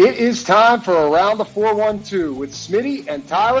[0.00, 3.60] It is time for Around the 412 with Smitty and Tyler.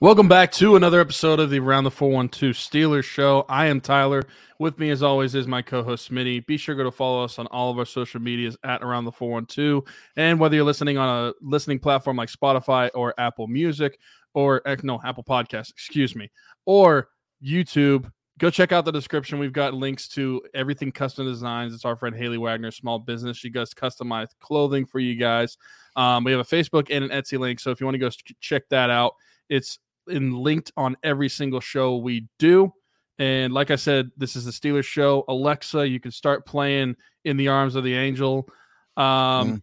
[0.00, 3.46] Welcome back to another episode of the Around the 412 Steelers Show.
[3.48, 4.24] I am Tyler.
[4.58, 6.44] With me, as always, is my co host Smitty.
[6.44, 9.04] Be sure to go to follow us on all of our social medias at Around
[9.04, 9.84] the 412.
[10.16, 14.00] And whether you're listening on a listening platform like Spotify or Apple Music
[14.34, 16.30] or, eh, no, Apple Podcasts, excuse me,
[16.66, 17.08] or
[17.44, 19.38] YouTube, go check out the description.
[19.38, 21.74] We've got links to everything custom designs.
[21.74, 23.36] It's our friend Haley Wagner, small business.
[23.36, 25.56] She does customized clothing for you guys.
[25.96, 27.60] Um, we have a Facebook and an Etsy link.
[27.60, 28.10] So if you want to go
[28.40, 29.14] check that out,
[29.48, 32.72] it's in linked on every single show we do.
[33.18, 35.24] And like I said, this is the Steelers show.
[35.28, 38.48] Alexa, you can start playing "In the Arms of the Angel."
[38.96, 39.62] Um, mm.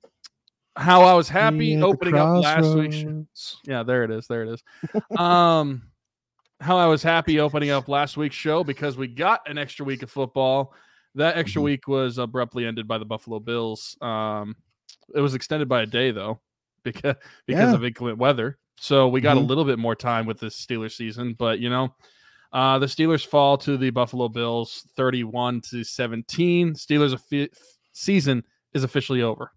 [0.75, 3.05] How I was happy opening up last week.
[3.65, 4.27] Yeah, there it is.
[4.27, 5.19] There it is.
[5.19, 5.83] um,
[6.61, 10.03] how I was happy opening up last week's show because we got an extra week
[10.03, 10.73] of football.
[11.15, 11.65] That extra mm-hmm.
[11.65, 13.97] week was abruptly ended by the Buffalo Bills.
[14.01, 14.55] Um,
[15.13, 16.39] it was extended by a day though,
[16.83, 17.73] because because yeah.
[17.73, 18.57] of inclement weather.
[18.77, 19.45] So we got mm-hmm.
[19.45, 21.93] a little bit more time with this Steelers season, but you know,
[22.53, 26.73] uh, the Steelers fall to the Buffalo Bills 31 to 17.
[26.73, 27.49] Steelers
[27.93, 29.51] season is officially over.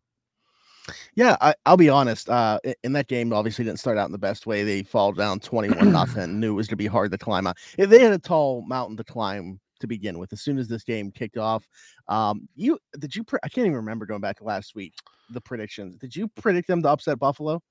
[1.15, 2.29] Yeah, I, will be honest.
[2.29, 4.65] Uh, in that game, obviously didn't start out in the best way.
[4.65, 6.41] They fall down 21 nothing.
[6.41, 7.57] Knew it was going to be hard to climb out.
[7.79, 10.85] If they had a tall mountain to climb to begin with, as soon as this
[10.85, 11.67] game kicked off,
[12.09, 13.25] um, you did you?
[13.25, 14.95] Pre- I can't even remember going back to last week.
[15.31, 15.97] The predictions.
[15.97, 17.63] Did you predict them to upset Buffalo?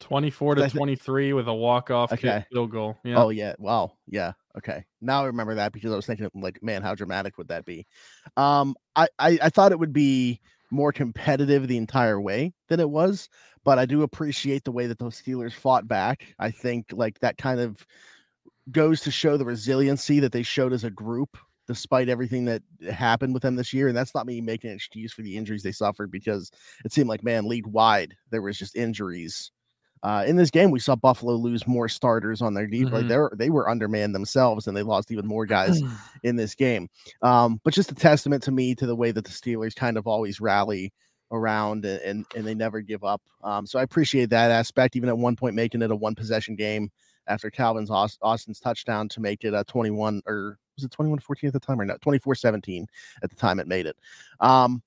[0.00, 2.44] 24 to 23 with a walk-off okay.
[2.52, 2.98] field goal.
[3.04, 3.22] Yeah.
[3.22, 3.54] Oh yeah.
[3.58, 3.92] Wow.
[4.08, 4.32] Yeah.
[4.58, 4.84] Okay.
[5.00, 7.86] Now I remember that because I was thinking like, man, how dramatic would that be?
[8.36, 10.40] Um, I, I, I thought it would be
[10.72, 13.28] more competitive the entire way than it was,
[13.64, 16.34] but I do appreciate the way that those Steelers fought back.
[16.38, 17.86] I think like that kind of
[18.70, 21.36] goes to show the resiliency that they showed as a group
[21.68, 23.86] despite everything that happened with them this year.
[23.86, 26.50] And that's not me making an excuse for the injuries they suffered because
[26.84, 29.52] it seemed like, man, league wide, there was just injuries
[30.02, 32.86] uh, in this game, we saw Buffalo lose more starters on their deep.
[32.86, 32.94] Mm-hmm.
[32.94, 35.80] Like they were, they were undermanned themselves, and they lost even more guys
[36.22, 36.88] in this game.
[37.22, 40.06] Um, but just a testament to me to the way that the Steelers kind of
[40.06, 40.92] always rally
[41.30, 43.22] around and and, and they never give up.
[43.42, 44.96] Um, so I appreciate that aspect.
[44.96, 46.90] Even at one point, making it a one possession game
[47.28, 51.54] after Calvin's Austin's touchdown to make it a 21 or was it 21 14 at
[51.54, 52.86] the time or not 24 17
[53.22, 53.96] at the time it made it.
[54.40, 54.82] Um,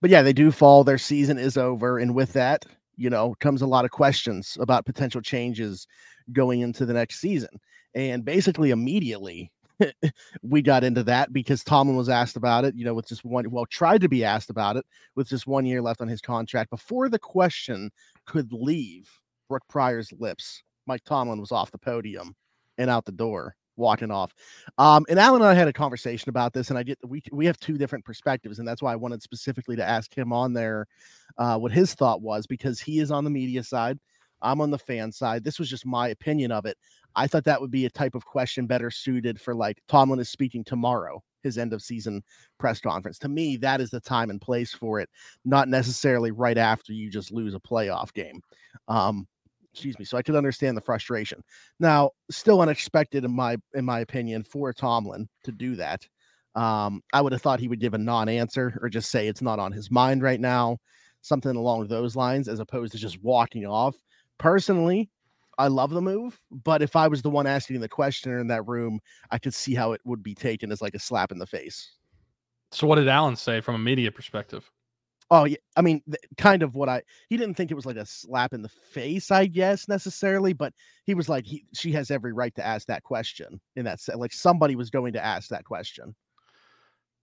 [0.00, 0.84] but yeah, they do fall.
[0.84, 2.64] Their season is over, and with that,
[2.96, 5.86] you know, comes a lot of questions about potential changes
[6.32, 7.50] going into the next season.
[7.94, 9.50] And basically, immediately,
[10.42, 13.50] we got into that because Tomlin was asked about it, you know, with just one,
[13.50, 14.84] well, tried to be asked about it
[15.16, 17.90] with just one year left on his contract before the question
[18.26, 19.10] could leave
[19.48, 20.62] Brooke Pryor's lips.
[20.86, 22.34] Mike Tomlin was off the podium
[22.78, 24.34] and out the door walking off.
[24.78, 27.46] Um, and Alan and I had a conversation about this, and I get we we
[27.46, 30.86] have two different perspectives, and that's why I wanted specifically to ask him on there
[31.38, 33.98] uh, what his thought was because he is on the media side.
[34.42, 35.44] I'm on the fan side.
[35.44, 36.76] This was just my opinion of it.
[37.16, 40.28] I thought that would be a type of question better suited for like Tomlin is
[40.28, 42.22] speaking tomorrow, his end of season
[42.58, 43.18] press conference.
[43.18, 45.08] To me, that is the time and place for it,
[45.44, 48.40] not necessarily right after you just lose a playoff game.
[48.88, 49.26] Um,
[49.72, 51.42] excuse me so i could understand the frustration.
[51.78, 56.06] Now still unexpected in my in my opinion for tomlin to do that.
[56.54, 59.58] Um i would have thought he would give a non-answer or just say it's not
[59.58, 60.78] on his mind right now
[61.22, 63.96] something along those lines as opposed to just walking off.
[64.38, 65.10] Personally
[65.58, 68.66] i love the move but if i was the one asking the questioner in that
[68.66, 68.98] room
[69.30, 71.96] i could see how it would be taken as like a slap in the face.
[72.72, 74.70] So what did allen say from a media perspective
[75.32, 77.02] Oh yeah, I mean, th- kind of what I.
[77.28, 80.72] He didn't think it was like a slap in the face, I guess necessarily, but
[81.04, 83.60] he was like, he she has every right to ask that question.
[83.76, 86.14] In that set, like somebody was going to ask that question.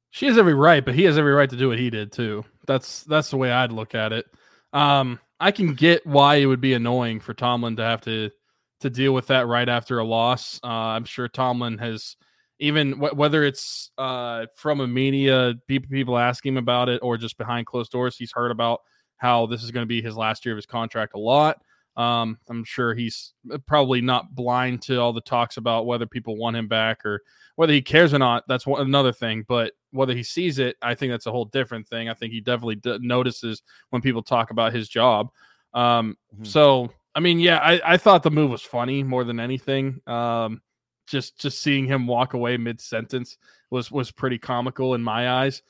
[0.09, 2.45] She has every right, but he has every right to do what he did too.
[2.65, 4.25] That's that's the way I'd look at it.
[4.71, 8.31] Um, I can get why it would be annoying for Tomlin to have to
[8.79, 10.59] to deal with that right after a loss.
[10.63, 12.15] Uh, I'm sure Tomlin has
[12.59, 17.17] even w- whether it's uh, from a media people people ask him about it or
[17.17, 18.81] just behind closed doors he's heard about
[19.17, 21.61] how this is going to be his last year of his contract a lot.
[21.95, 26.37] Um, i'm sure he's uh, probably not blind to all the talks about whether people
[26.37, 27.23] want him back or
[27.55, 28.43] whether he cares or not.
[28.47, 31.87] That's one, another thing but whether he sees it i think that's a whole different
[31.87, 32.07] thing.
[32.09, 35.29] I think he definitely d- notices when people talk about his job.
[35.73, 36.43] Um, mm-hmm.
[36.43, 39.99] so i mean yeah I, I thought the move was funny more than anything.
[40.05, 40.61] Um,
[41.07, 43.37] just just seeing him walk away mid sentence
[43.71, 45.61] was was pretty comical in my eyes.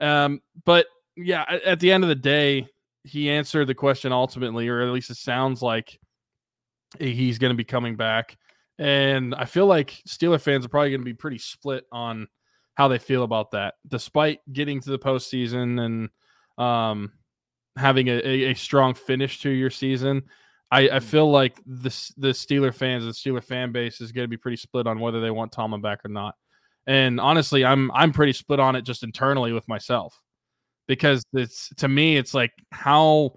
[0.00, 2.68] Um, but yeah, at, at, the end of the day,
[3.04, 5.98] he answered the question ultimately, or at least it sounds like
[6.98, 8.36] he's going to be coming back.
[8.78, 12.28] And I feel like Steeler fans are probably going to be pretty split on
[12.74, 16.10] how they feel about that, despite getting to the postseason and
[16.62, 17.12] um,
[17.76, 20.24] having a, a, a strong finish to your season.
[20.70, 21.02] I, I, mm.
[21.02, 24.56] feel like the the Steeler fans and Steeler fan base is going to be pretty
[24.56, 26.34] split on whether they want Tomlin back or not.
[26.86, 30.20] And honestly, I'm I'm pretty split on it just internally with myself
[30.86, 33.34] because it's to me it's like how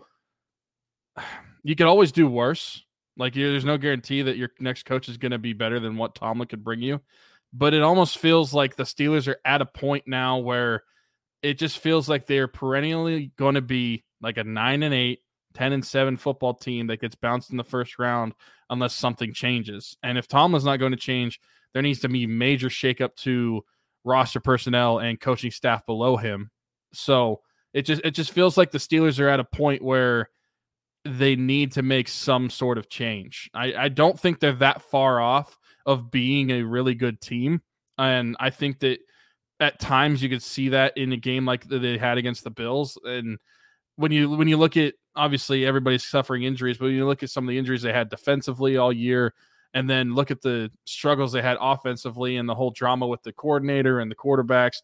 [1.64, 2.84] you could always do worse.
[3.18, 6.16] Like there's no guarantee that your next coach is going to be better than what
[6.16, 7.02] Tomlin could bring you,
[7.52, 10.84] but it almost feels like the Steelers are at a point now where
[11.42, 15.20] it just feels like they're perennially going to be like a 9 and 8,
[15.54, 18.34] 10 and 7 football team that gets bounced in the first round
[18.70, 19.98] unless something changes.
[20.04, 21.40] And if Tomlin's not going to change,
[21.74, 23.64] there needs to be major shakeup to
[24.04, 26.52] roster personnel and coaching staff below him.
[26.94, 27.42] So
[27.74, 30.30] it just it just feels like the Steelers are at a point where
[31.06, 33.50] they need to make some sort of change.
[33.54, 37.62] I, I don't think they're that far off of being a really good team.
[37.98, 39.00] And I think that
[39.60, 42.98] at times you could see that in a game like they had against the Bills.
[43.04, 43.38] And
[43.96, 47.46] when you when you look at obviously everybody's suffering injuries, but you look at some
[47.46, 49.34] of the injuries they had defensively all year,
[49.74, 53.34] and then look at the struggles they had offensively and the whole drama with the
[53.34, 54.78] coordinator and the quarterbacks.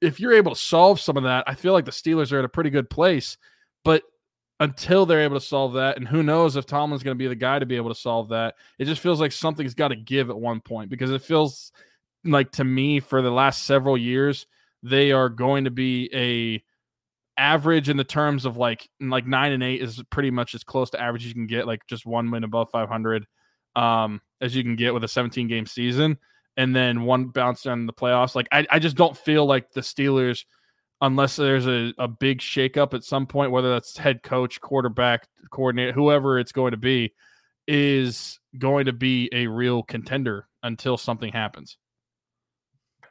[0.00, 2.44] If you're able to solve some of that, I feel like the Steelers are at
[2.44, 3.36] a pretty good place.
[3.84, 4.02] But
[4.60, 7.34] until they're able to solve that, and who knows if Tomlin's going to be the
[7.34, 10.30] guy to be able to solve that, it just feels like something's got to give
[10.30, 11.72] at one point because it feels
[12.24, 14.46] like to me for the last several years
[14.82, 16.62] they are going to be a
[17.38, 20.90] average in the terms of like like nine and eight is pretty much as close
[20.90, 23.26] to average as you can get, like just one win above 500
[23.76, 26.18] um, as you can get with a 17 game season,
[26.56, 28.34] and then one bounce on the playoffs.
[28.34, 30.44] Like I, I just don't feel like the Steelers,
[31.00, 35.92] unless there's a, a big shakeup at some point, whether that's head coach, quarterback, coordinator,
[35.92, 37.14] whoever it's going to be,
[37.68, 41.78] is going to be a real contender until something happens.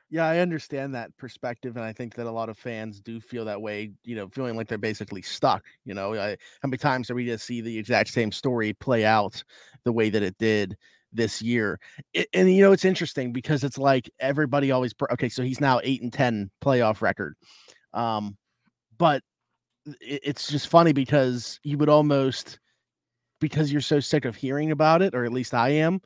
[0.09, 3.44] Yeah, I understand that perspective, and I think that a lot of fans do feel
[3.45, 3.92] that way.
[4.06, 5.65] You know, feeling like they're basically stuck.
[5.83, 6.30] You know, I,
[6.62, 9.44] how many times are we going to see the exact same story play out
[9.83, 10.77] the way that it did
[11.12, 11.77] this year?
[12.13, 14.94] It, and you know, it's interesting because it's like everybody always.
[15.12, 17.36] Okay, so he's now eight and ten playoff record,
[17.94, 18.38] um,
[18.98, 19.24] but
[20.01, 22.59] it, it's just funny because you would almost
[23.39, 26.01] because you're so sick of hearing about it, or at least I am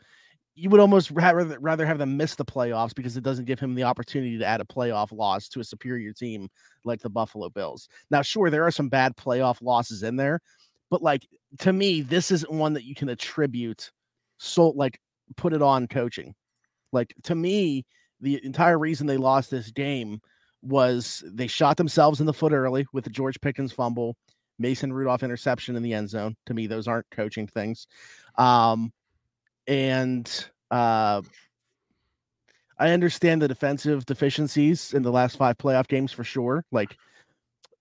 [0.56, 3.74] you would almost rather rather have them miss the playoffs because it doesn't give him
[3.74, 6.50] the opportunity to add a playoff loss to a superior team
[6.84, 7.88] like the Buffalo Bills.
[8.10, 10.42] Now, sure, there are some bad playoff losses in there,
[10.90, 11.26] but like
[11.60, 13.92] to me, this isn't one that you can attribute
[14.38, 15.00] so like
[15.38, 16.34] put it on coaching.
[16.92, 17.86] Like to me,
[18.20, 20.20] the entire reason they lost this game
[20.62, 24.16] was they shot themselves in the foot early with the George Pickens fumble,
[24.60, 26.36] Mason Rudolph interception in the end zone.
[26.48, 27.88] To me, those aren't coaching things.
[28.38, 28.92] Um,
[29.68, 31.22] and uh,
[32.78, 36.66] I understand the defensive deficiencies in the last five playoff games for sure.
[36.72, 36.98] Like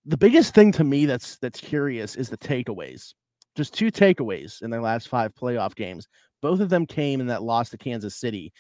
[0.05, 3.15] the biggest thing to me that's that's curious is the takeaways.
[3.56, 6.06] Just two takeaways in their last five playoff games.
[6.43, 8.53] Both of them came in that loss to Kansas City,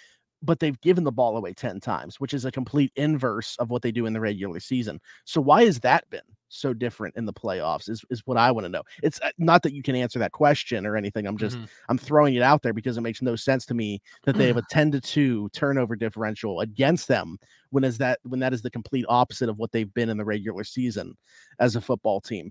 [0.42, 3.82] but they've given the ball away 10 times, which is a complete inverse of what
[3.82, 5.00] they do in the regular season.
[5.24, 6.20] So why has that been
[6.50, 8.82] so different in the playoffs is, is what I want to know.
[9.02, 11.26] It's uh, not that you can answer that question or anything.
[11.26, 11.64] I'm just mm-hmm.
[11.88, 14.56] I'm throwing it out there because it makes no sense to me that they have
[14.56, 17.38] a 10 to 2 turnover differential against them
[17.70, 20.24] when is that when that is the complete opposite of what they've been in the
[20.24, 21.16] regular season
[21.58, 22.50] as a football team.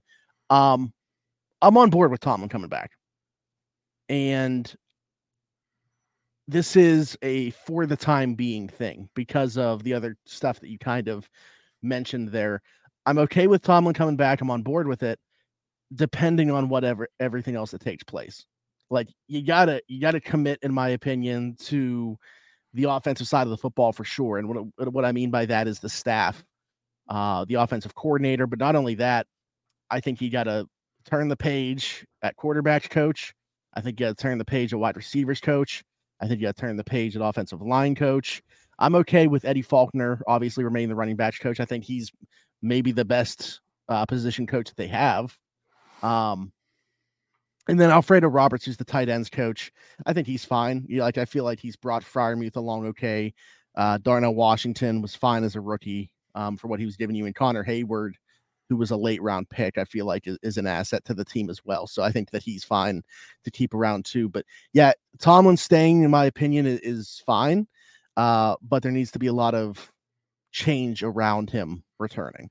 [0.50, 0.94] Um
[1.62, 2.92] I'm on board with Tomlin coming back.
[4.08, 4.74] And
[6.48, 10.80] this is a for the time being thing because of the other stuff that you
[10.80, 11.30] kind of
[11.82, 12.62] mentioned there.
[13.10, 14.40] I'm okay with Tomlin coming back.
[14.40, 15.20] I'm on board with it,
[15.96, 18.46] depending on whatever everything else that takes place.
[18.92, 22.18] Like you gotta you gotta commit, in my opinion, to
[22.76, 24.38] the offensive side of the football for sure.
[24.38, 26.44] And what what I mean by that is the staff,
[27.10, 28.46] uh, the offensive coordinator.
[28.46, 29.26] But not only that,
[29.90, 30.68] I think you gotta
[31.06, 33.34] turn the page at quarterbacks coach.
[33.74, 35.84] I think you gotta turn the page at wide receivers coach.
[36.22, 38.42] I think you got to turn the page at offensive line coach.
[38.78, 41.60] I'm okay with Eddie Faulkner, obviously remaining the running backs coach.
[41.60, 42.12] I think he's
[42.62, 45.38] maybe the best uh, position coach that they have.
[46.04, 46.52] Um,
[47.68, 49.72] and then Alfredo Roberts, who's the tight ends coach,
[50.06, 50.86] I think he's fine.
[50.88, 53.34] You know, like I feel like he's brought Freiermuth along okay.
[53.76, 57.26] Uh, Darnell Washington was fine as a rookie um, for what he was giving you,
[57.26, 58.14] and Connor Heyward,
[58.70, 61.26] who was a late round pick, I feel like is, is, an asset to the
[61.26, 61.86] team as well.
[61.86, 63.04] So I think that he's fine
[63.44, 64.30] to keep around too.
[64.30, 67.68] But yeah, Tomlin staying, in my opinion, is, is fine.
[68.18, 69.92] Uh, but there needs to be a lot of
[70.52, 72.50] change around him returning.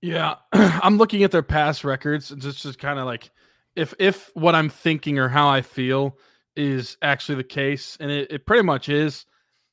[0.00, 3.30] Yeah, I'm looking at their past records and just just kind of like
[3.74, 6.18] if if what I'm thinking or how I feel
[6.56, 9.26] is actually the case, and it, it pretty much is.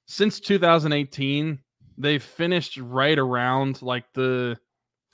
[0.06, 1.60] Since 2018,
[1.98, 4.58] they've finished right around like the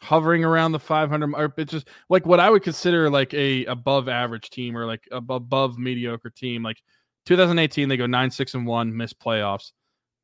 [0.01, 4.07] hovering around the 500 or it's just like what I would consider like a above
[4.07, 6.63] average team or like above mediocre team.
[6.63, 6.81] Like
[7.25, 9.71] 2018, they go nine six and one, miss playoffs.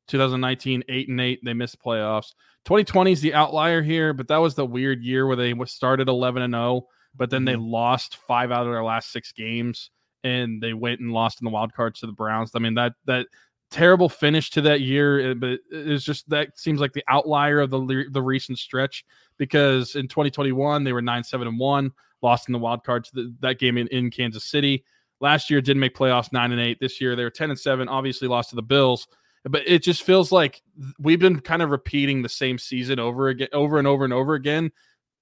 [0.06, 2.34] 2019, eight and eight, they missed playoffs.
[2.64, 6.42] 2020 is the outlier here, but that was the weird year where they started 11
[6.42, 7.70] and 0, but then they mm-hmm.
[7.70, 9.90] lost five out of their last six games,
[10.24, 12.52] and they went and lost in the wild cards to the Browns.
[12.54, 13.26] I mean that that
[13.70, 17.70] terrible finish to that year, eh, but it's just that seems like the outlier of
[17.70, 19.04] the the recent stretch
[19.38, 23.10] because in 2021 they were nine seven and one, lost in the wild card to
[23.14, 24.84] the, that game in, in Kansas City.
[25.20, 26.78] Last year didn't make playoffs nine and eight.
[26.80, 29.06] This year they were 10 and seven, obviously lost to the Bills
[29.48, 30.62] but it just feels like
[30.98, 34.34] we've been kind of repeating the same season over again over and over and over
[34.34, 34.70] again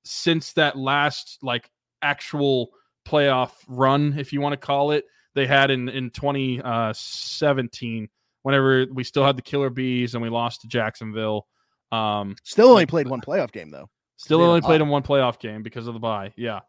[0.05, 1.71] since that last like
[2.03, 2.71] actual
[3.07, 5.05] playoff run if you want to call it
[5.35, 8.09] they had in in 2017
[8.43, 11.47] whenever we still had the killer bees and we lost to jacksonville
[11.93, 13.89] um still only played one playoff game though.
[14.17, 16.61] Still only played in one playoff game because of the bye yeah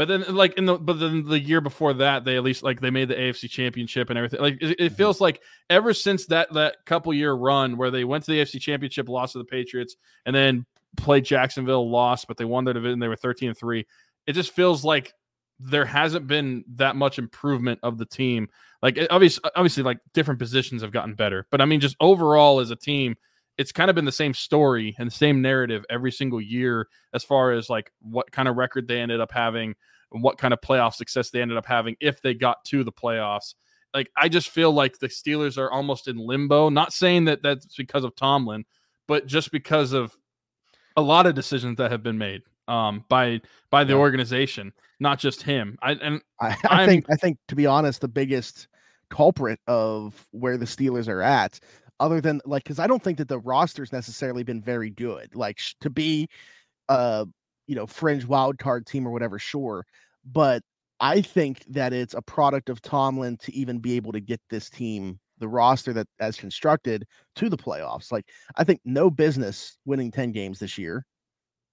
[0.00, 2.80] but then, like in the but then the year before that, they at least like
[2.80, 4.40] they made the AFC Championship and everything.
[4.40, 4.94] Like it, it mm-hmm.
[4.94, 8.62] feels like ever since that that couple year run where they went to the AFC
[8.62, 10.64] Championship, lost to the Patriots, and then
[10.96, 12.98] played Jacksonville, lost, but they won their division.
[12.98, 13.86] They were thirteen and three.
[14.26, 15.12] It just feels like
[15.58, 18.48] there hasn't been that much improvement of the team.
[18.80, 22.70] Like obviously, obviously, like different positions have gotten better, but I mean, just overall as
[22.70, 23.16] a team,
[23.60, 27.22] it's kind of been the same story and the same narrative every single year as
[27.22, 29.74] far as like what kind of record they ended up having
[30.12, 32.90] and what kind of playoff success they ended up having if they got to the
[32.90, 33.54] playoffs.
[33.92, 36.70] Like I just feel like the Steelers are almost in limbo.
[36.70, 38.64] Not saying that that's because of Tomlin,
[39.06, 40.16] but just because of
[40.96, 45.42] a lot of decisions that have been made um, by by the organization, not just
[45.42, 45.76] him.
[45.82, 48.68] I and I, I think I think to be honest, the biggest
[49.10, 51.60] culprit of where the Steelers are at
[52.00, 55.34] other than like because I don't think that the roster's necessarily been very good.
[55.34, 56.28] Like sh- to be
[56.88, 57.26] uh
[57.66, 59.86] you know fringe wild card team or whatever, sure,
[60.24, 60.62] but
[60.98, 64.68] I think that it's a product of Tomlin to even be able to get this
[64.68, 68.10] team the roster that as constructed to the playoffs.
[68.12, 68.26] Like
[68.56, 71.06] I think no business winning 10 games this year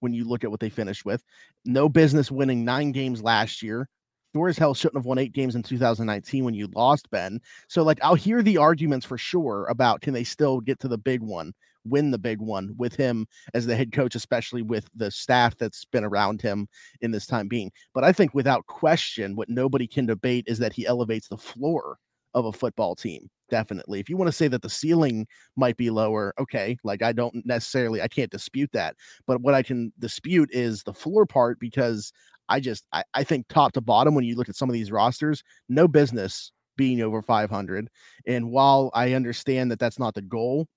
[0.00, 1.22] when you look at what they finished with.
[1.64, 3.88] No business winning 9 games last year
[4.34, 7.40] sure as hell shouldn't have won eight games in 2019 when you lost Ben.
[7.68, 10.98] So like I'll hear the arguments for sure about can they still get to the
[10.98, 11.52] big one,
[11.84, 15.84] win the big one with him as the head coach, especially with the staff that's
[15.86, 16.68] been around him
[17.00, 17.70] in this time being.
[17.94, 21.98] But I think without question, what nobody can debate is that he elevates the floor
[22.34, 23.30] of a football team.
[23.50, 23.98] Definitely.
[23.98, 27.34] If you want to say that the ceiling might be lower, okay, like I don't
[27.46, 28.94] necessarily I can't dispute that.
[29.26, 32.12] But what I can dispute is the floor part because
[32.48, 34.92] I just I, I think top to bottom when you look at some of these
[34.92, 37.88] rosters, no business being over 500.
[38.26, 40.68] And while I understand that that's not the goal,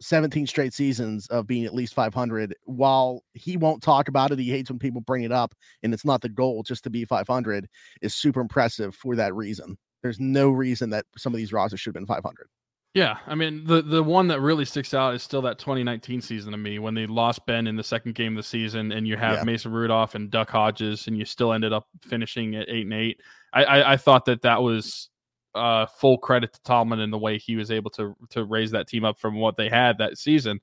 [0.00, 4.48] 17 straight seasons of being at least 500 while he won't talk about it he
[4.48, 7.66] hates when people bring it up and it's not the goal just to be 500
[8.00, 11.90] is super impressive for that reason there's no reason that some of these rosters should
[11.90, 12.46] have been 500
[12.98, 16.50] yeah, I mean the the one that really sticks out is still that 2019 season
[16.50, 19.16] to me when they lost Ben in the second game of the season, and you
[19.16, 19.44] have yeah.
[19.44, 23.20] Mason Rudolph and Duck Hodges, and you still ended up finishing at eight and eight.
[23.52, 25.10] I I, I thought that that was
[25.54, 28.88] uh, full credit to Tomlin and the way he was able to to raise that
[28.88, 30.60] team up from what they had that season,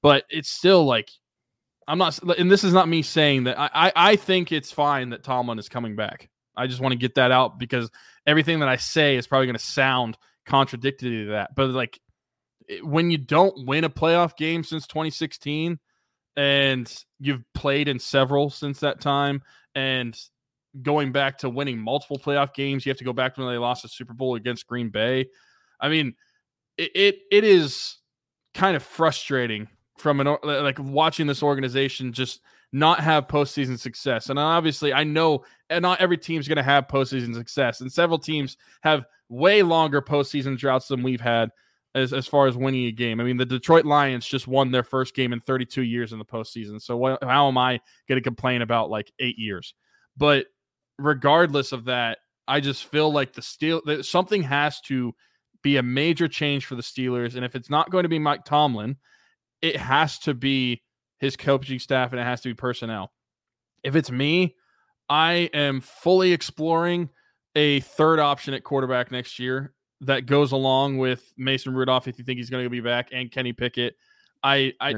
[0.00, 1.10] but it's still like
[1.86, 5.10] I'm not, and this is not me saying that I I, I think it's fine
[5.10, 6.30] that Tomlin is coming back.
[6.56, 7.90] I just want to get that out because
[8.26, 11.54] everything that I say is probably going to sound contradicted to that.
[11.54, 12.00] But like
[12.82, 15.78] when you don't win a playoff game since 2016
[16.36, 19.42] and you've played in several since that time
[19.74, 20.18] and
[20.82, 23.58] going back to winning multiple playoff games, you have to go back to when they
[23.58, 25.26] lost the Super Bowl against Green Bay.
[25.80, 26.14] I mean,
[26.76, 27.98] it it, it is
[28.54, 32.40] kind of frustrating from an like watching this organization just
[32.74, 34.30] not have postseason success.
[34.30, 38.18] And obviously, I know and not every team's going to have postseason success, and several
[38.18, 41.50] teams have way longer postseason droughts than we've had
[41.94, 43.20] as, as far as winning a game.
[43.20, 46.24] I mean, the Detroit Lions just won their first game in 32 years in the
[46.24, 46.82] postseason.
[46.82, 47.78] So what, how am I
[48.08, 49.72] going to complain about like eight years?
[50.16, 50.46] But
[50.98, 55.14] regardless of that, I just feel like the steel that something has to
[55.62, 58.44] be a major change for the Steelers, and if it's not going to be Mike
[58.44, 58.96] Tomlin,
[59.62, 60.82] it has to be
[61.18, 63.12] his coaching staff and it has to be personnel.
[63.82, 64.56] If it's me,
[65.08, 67.10] I am fully exploring
[67.54, 72.24] a third option at quarterback next year that goes along with Mason Rudolph if you
[72.24, 73.96] think he's going to be back and Kenny Pickett.
[74.42, 74.92] I I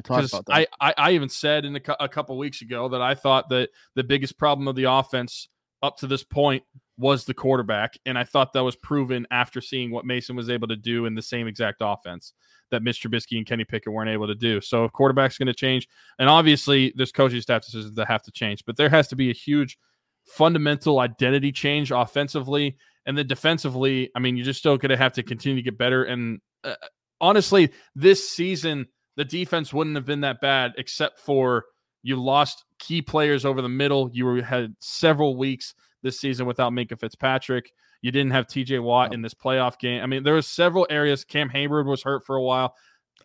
[0.50, 3.70] I, I, I even said in a, a couple weeks ago that I thought that
[3.94, 5.48] the biggest problem of the offense
[5.82, 6.64] up to this point
[6.98, 7.98] was the quarterback.
[8.06, 11.14] And I thought that was proven after seeing what Mason was able to do in
[11.14, 12.32] the same exact offense
[12.70, 13.08] that Mr.
[13.08, 14.60] Trubisky and Kenny Pickett weren't able to do.
[14.60, 15.88] So if quarterback's going to change,
[16.18, 19.30] and obviously there's coaching staff decisions that have to change, but there has to be
[19.30, 19.78] a huge
[20.24, 22.76] fundamental identity change offensively.
[23.04, 25.78] And then defensively, I mean, you're just still going to have to continue to get
[25.78, 26.04] better.
[26.04, 26.74] And uh,
[27.20, 28.86] honestly, this season,
[29.16, 31.66] the defense wouldn't have been that bad except for
[32.02, 34.10] you lost key players over the middle.
[34.12, 37.72] You were, had several weeks this season without Minkah Fitzpatrick.
[38.02, 40.02] You didn't have TJ Watt in this playoff game.
[40.02, 41.24] I mean, there were several areas.
[41.24, 42.74] Cam Heyward was hurt for a while.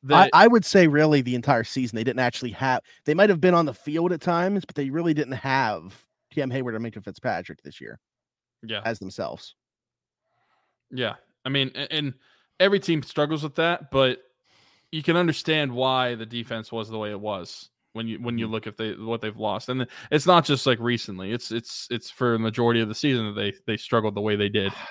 [0.04, 2.82] That, I, I, would say really the entire season they didn't actually have.
[3.06, 6.50] They might have been on the field at times, but they really didn't have Cam
[6.50, 8.00] Heyward or Minkah Fitzpatrick this year.
[8.64, 9.56] Yeah, as themselves.
[10.90, 12.14] Yeah, I mean, and
[12.60, 14.20] every team struggles with that, but
[14.92, 18.46] you can understand why the defense was the way it was when you when you
[18.46, 18.54] mm-hmm.
[18.54, 22.10] look at they what they've lost and it's not just like recently it's it's it's
[22.10, 24.74] for the majority of the season that they they struggled the way they did.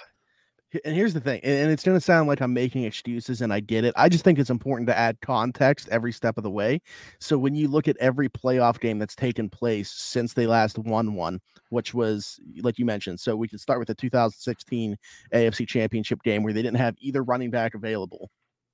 [0.85, 3.59] And here's the thing and it's going to sound like i'm making excuses and i
[3.59, 6.81] get it i just think it's important to add context every step of the way.
[7.19, 11.15] So when you look at every playoff game that's taken place since they last won
[11.15, 11.41] one
[11.71, 14.97] which was like you mentioned so we could start with the 2016
[15.35, 18.31] afc championship game where they didn't have either running back available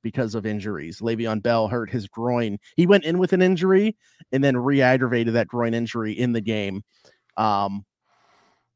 [0.06, 1.00] because of injuries.
[1.00, 2.58] Le'Veon Bell hurt his groin.
[2.76, 3.96] He went in with an injury
[4.30, 6.84] and then re-aggravated that groin injury in the game.
[7.36, 7.84] Um,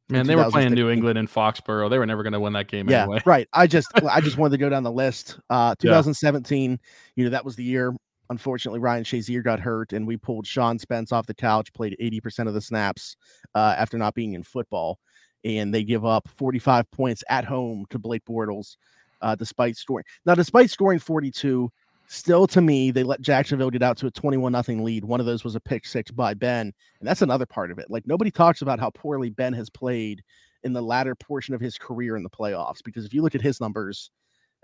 [0.09, 1.89] Man, they were playing New England in Foxborough.
[1.89, 3.23] They were never going to win that game yeah, anyway.
[3.25, 3.47] right.
[3.53, 5.39] I just I just wanted to go down the list.
[5.51, 6.77] Uh 2017, yeah.
[7.15, 7.95] you know, that was the year
[8.29, 12.49] unfortunately Ryan Shazier got hurt and we pulled Sean Spence off the couch, played 80%
[12.49, 13.17] of the snaps
[13.55, 14.99] uh, after not being in football.
[15.45, 18.77] And they give up 45 points at home to Blake Bortles
[19.23, 20.05] uh, despite scoring.
[20.27, 21.71] Now, despite scoring 42,
[22.09, 25.05] still to me, they let Jacksonville get out to a 21 nothing lead.
[25.05, 26.73] One of those was a pick six by Ben.
[27.01, 27.87] And that's another part of it.
[27.91, 30.23] Like nobody talks about how poorly Ben has played
[30.63, 32.83] in the latter portion of his career in the playoffs.
[32.85, 34.11] Because if you look at his numbers,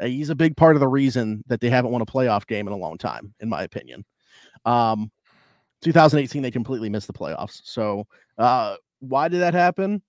[0.01, 2.67] uh, he's a big part of the reason that they haven't won a playoff game
[2.67, 4.05] in a long time, in my opinion.
[4.65, 5.11] Um,
[5.83, 7.61] 2018, they completely missed the playoffs.
[7.65, 8.07] So,
[8.39, 10.03] uh, why did that happen?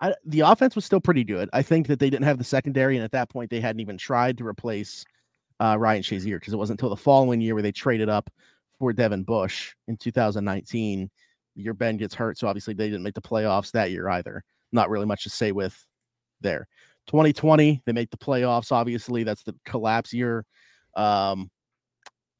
[0.00, 1.50] I, the offense was still pretty good.
[1.52, 3.98] I think that they didn't have the secondary, and at that point, they hadn't even
[3.98, 5.04] tried to replace
[5.60, 8.30] uh, Ryan Shazier because it wasn't until the following year where they traded up
[8.78, 11.10] for Devin Bush in 2019.
[11.54, 14.42] Your Ben gets hurt, so obviously they didn't make the playoffs that year either.
[14.72, 15.86] Not really much to say with
[16.40, 16.66] there.
[17.08, 18.72] 2020, they make the playoffs.
[18.72, 20.46] Obviously, that's the collapse year.
[20.96, 21.50] Um,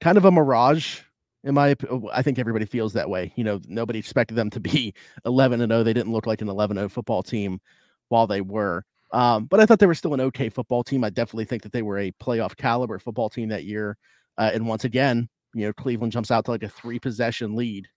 [0.00, 1.00] kind of a mirage
[1.44, 1.74] in my
[2.12, 3.32] I think everybody feels that way.
[3.36, 5.82] You know, nobody expected them to be 11 and 0.
[5.82, 7.60] They didn't look like an 11 0 football team
[8.08, 8.84] while they were.
[9.12, 11.02] Um, but I thought they were still an okay football team.
[11.02, 13.96] I definitely think that they were a playoff caliber football team that year.
[14.38, 17.88] Uh, and once again, you know, Cleveland jumps out to like a three possession lead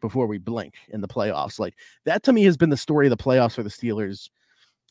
[0.00, 1.58] before we blink in the playoffs.
[1.58, 4.28] Like that to me has been the story of the playoffs for the Steelers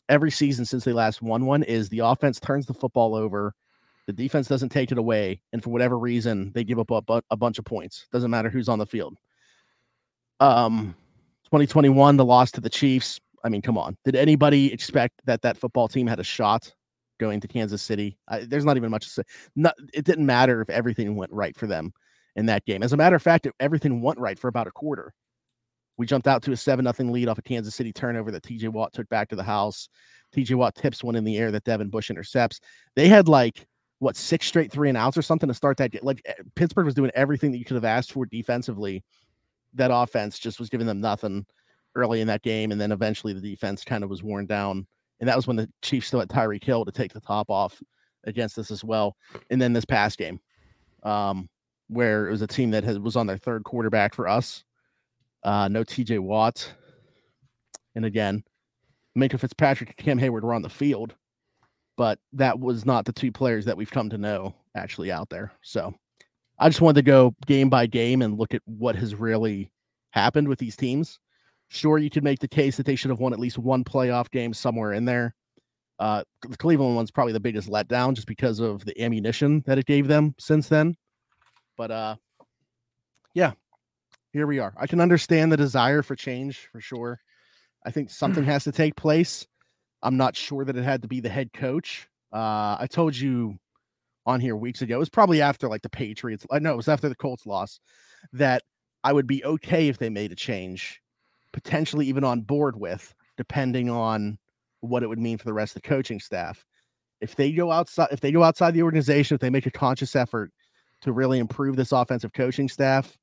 [0.08, 3.54] every season since they last won one is the offense turns the football over
[4.08, 7.36] the defense doesn't take it away, and for whatever reason, they give up a, a
[7.36, 8.06] bunch of points.
[8.10, 9.18] Doesn't matter who's on the field.
[10.40, 10.96] Um,
[11.44, 13.20] 2021, the loss to the Chiefs.
[13.44, 13.98] I mean, come on.
[14.06, 16.72] Did anybody expect that that football team had a shot
[17.20, 18.16] going to Kansas City?
[18.26, 19.22] I, there's not even much to say.
[19.54, 21.92] Not, it didn't matter if everything went right for them
[22.34, 22.82] in that game.
[22.82, 25.12] As a matter of fact, everything went right for about a quarter.
[25.98, 28.70] We jumped out to a 7 nothing lead off a Kansas City turnover that TJ
[28.70, 29.90] Watt took back to the house.
[30.34, 32.60] TJ Watt tips one in the air that Devin Bush intercepts.
[32.96, 33.66] They had like
[34.00, 35.90] what six straight three and outs or something to start that.
[35.90, 36.00] game.
[36.04, 39.02] Like eh, Pittsburgh was doing everything that you could have asked for defensively.
[39.74, 41.46] That offense just was giving them nothing
[41.94, 44.86] early in that game, and then eventually the defense kind of was worn down.
[45.20, 47.82] And that was when the Chiefs still had Tyreek Hill to take the top off
[48.24, 49.16] against us as well.
[49.50, 50.40] And then this past game,
[51.02, 51.48] um,
[51.88, 54.62] where it was a team that has, was on their third quarterback for us.
[55.42, 56.72] Uh, no TJ Watt.
[57.94, 58.44] And again,
[59.16, 61.16] Minkah Fitzpatrick and Cam Heyward were on the field
[61.98, 65.52] but that was not the two players that we've come to know actually out there.
[65.62, 65.92] So
[66.60, 69.72] I just wanted to go game by game and look at what has really
[70.10, 71.18] happened with these teams.
[71.66, 74.30] Sure, you could make the case that they should have won at least one playoff
[74.30, 75.34] game somewhere in there.
[75.98, 79.84] Uh, the Cleveland one's probably the biggest letdown just because of the ammunition that it
[79.84, 80.96] gave them since then.
[81.76, 82.14] But uh,
[83.34, 83.52] yeah,
[84.32, 84.72] here we are.
[84.78, 87.20] I can understand the desire for change for sure.
[87.84, 89.48] I think something has to take place.
[90.02, 92.08] I'm not sure that it had to be the head coach.
[92.32, 93.58] Uh, I told you
[94.26, 94.96] on here weeks ago.
[94.96, 96.46] It was probably after like the Patriots.
[96.50, 97.80] I know it was after the Colts loss
[98.32, 98.62] that
[99.02, 101.00] I would be okay if they made a change,
[101.52, 104.38] potentially even on board with, depending on
[104.80, 106.64] what it would mean for the rest of the coaching staff.
[107.20, 110.14] If they go outside, if they go outside the organization, if they make a conscious
[110.14, 110.52] effort
[111.00, 113.16] to really improve this offensive coaching staff,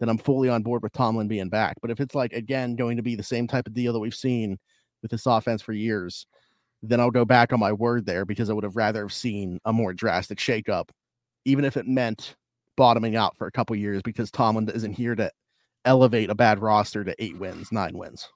[0.00, 1.76] then I'm fully on board with Tomlin being back.
[1.80, 4.14] But if it's like again going to be the same type of deal that we've
[4.14, 4.58] seen
[5.02, 6.26] with this offense for years,
[6.82, 9.58] then I'll go back on my word there because I would have rather have seen
[9.64, 10.88] a more drastic shakeup,
[11.44, 12.36] even if it meant
[12.76, 15.30] bottoming out for a couple years because Tomlin isn't here to
[15.84, 18.28] elevate a bad roster to eight wins, nine wins.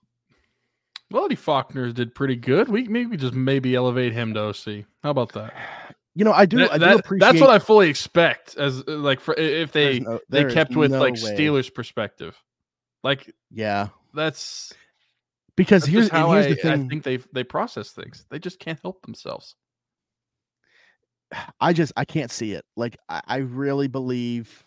[1.10, 2.68] Well, Eddie Faulkner did pretty good.
[2.68, 4.84] We maybe just maybe elevate him to OC.
[5.02, 5.54] How about that?
[6.16, 6.58] You know, I do.
[6.58, 7.26] That- I do that- appreciate.
[7.32, 10.92] that's what I fully expect as uh, like for if they no- they kept with
[10.92, 11.36] no like way.
[11.36, 12.40] Steelers perspective.
[13.02, 14.72] Like Yeah, that's
[15.56, 16.84] because that's here's how here's I, the thing.
[16.84, 18.26] I think they they process things.
[18.30, 19.56] They just can't help themselves.
[21.60, 22.64] I just I can't see it.
[22.76, 24.64] Like I, I really believe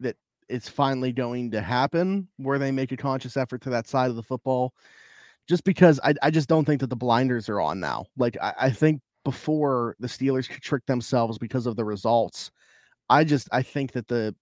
[0.00, 0.16] that
[0.48, 4.16] it's finally going to happen where they make a conscious effort to that side of
[4.16, 4.74] the football.
[5.48, 8.04] Just because I, I just don't think that the blinders are on now.
[8.18, 12.50] Like I, I think before the Steelers could trick themselves because of the results.
[13.10, 14.34] I just I think that the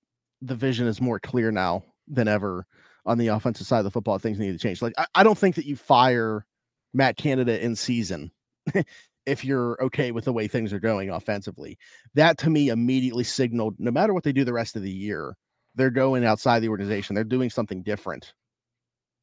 [0.42, 2.66] the vision is more clear now than ever
[3.06, 4.18] on the offensive side of the football.
[4.18, 4.82] Things need to change.
[4.82, 6.44] Like I, I don't think that you fire
[6.92, 8.30] Matt Canada in season
[9.26, 11.78] if you're okay with the way things are going offensively.
[12.14, 15.36] That to me immediately signaled no matter what they do the rest of the year,
[15.74, 17.14] they're going outside the organization.
[17.14, 18.34] They're doing something different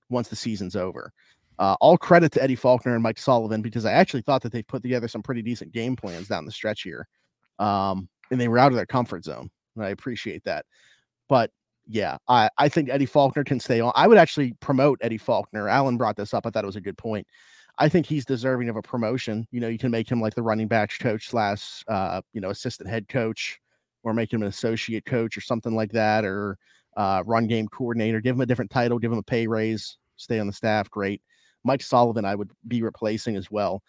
[0.10, 1.12] once the season's over.
[1.60, 4.64] Uh, all credit to Eddie Faulkner and Mike Sullivan because I actually thought that they
[4.64, 7.08] put together some pretty decent game plans down the stretch here.
[7.60, 9.50] Um, and they were out of their comfort zone.
[9.76, 10.66] And I appreciate that.
[11.30, 11.52] But
[11.88, 13.92] yeah, I, I think Eddie Faulkner can stay on.
[13.96, 15.68] I would actually promote Eddie Faulkner.
[15.68, 16.46] Alan brought this up.
[16.46, 17.28] I thought it was a good point.
[17.78, 19.48] I think he's deserving of a promotion.
[19.52, 22.52] You know, you can make him like the running backs coach slash uh, you know,
[22.52, 23.60] assistant head coach,
[24.04, 26.58] or make him an associate coach or something like that, or
[26.96, 28.22] uh, run game coordinator.
[28.22, 30.90] Give him a different title, give him a pay raise, stay on the staff.
[30.90, 31.22] Great.
[31.64, 33.82] Mike Sullivan, I would be replacing as well.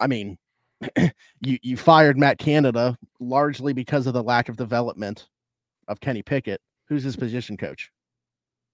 [0.00, 0.38] I mean,
[0.96, 5.28] you you fired Matt Canada largely because of the lack of development
[5.88, 6.60] of Kenny Pickett.
[6.88, 7.90] Who's his position coach?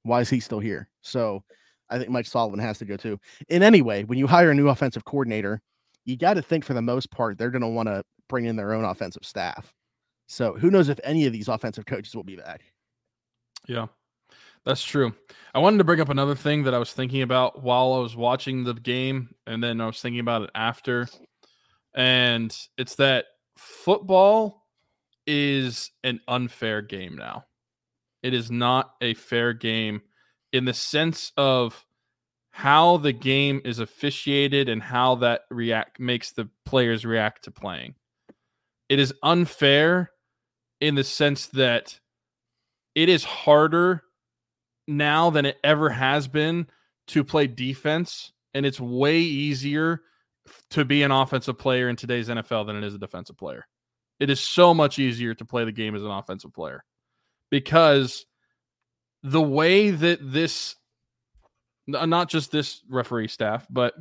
[0.02, 0.88] Why is he still here?
[1.02, 1.42] So
[1.90, 3.18] I think Mike Sullivan has to go too.
[3.48, 5.60] In any way, when you hire a new offensive coordinator,
[6.04, 8.56] you got to think for the most part they're going to want to bring in
[8.56, 9.72] their own offensive staff.
[10.26, 12.62] So who knows if any of these offensive coaches will be back?
[13.68, 13.86] Yeah,
[14.64, 15.14] that's true.
[15.54, 18.16] I wanted to bring up another thing that I was thinking about while I was
[18.16, 21.08] watching the game, and then I was thinking about it after.
[21.94, 24.66] And it's that football
[25.26, 27.44] is an unfair game now.
[28.22, 30.02] It is not a fair game
[30.52, 31.84] in the sense of
[32.50, 37.94] how the game is officiated and how that react makes the players react to playing.
[38.88, 40.10] It is unfair
[40.80, 41.98] in the sense that
[42.94, 44.02] it is harder
[44.86, 46.66] now than it ever has been
[47.06, 50.02] to play defense and it's way easier
[50.70, 53.66] to be an offensive player in today's NFL than it is a defensive player.
[54.20, 56.84] It is so much easier to play the game as an offensive player
[57.52, 58.24] because
[59.22, 60.74] the way that this
[61.94, 63.92] uh, not just this referee staff, but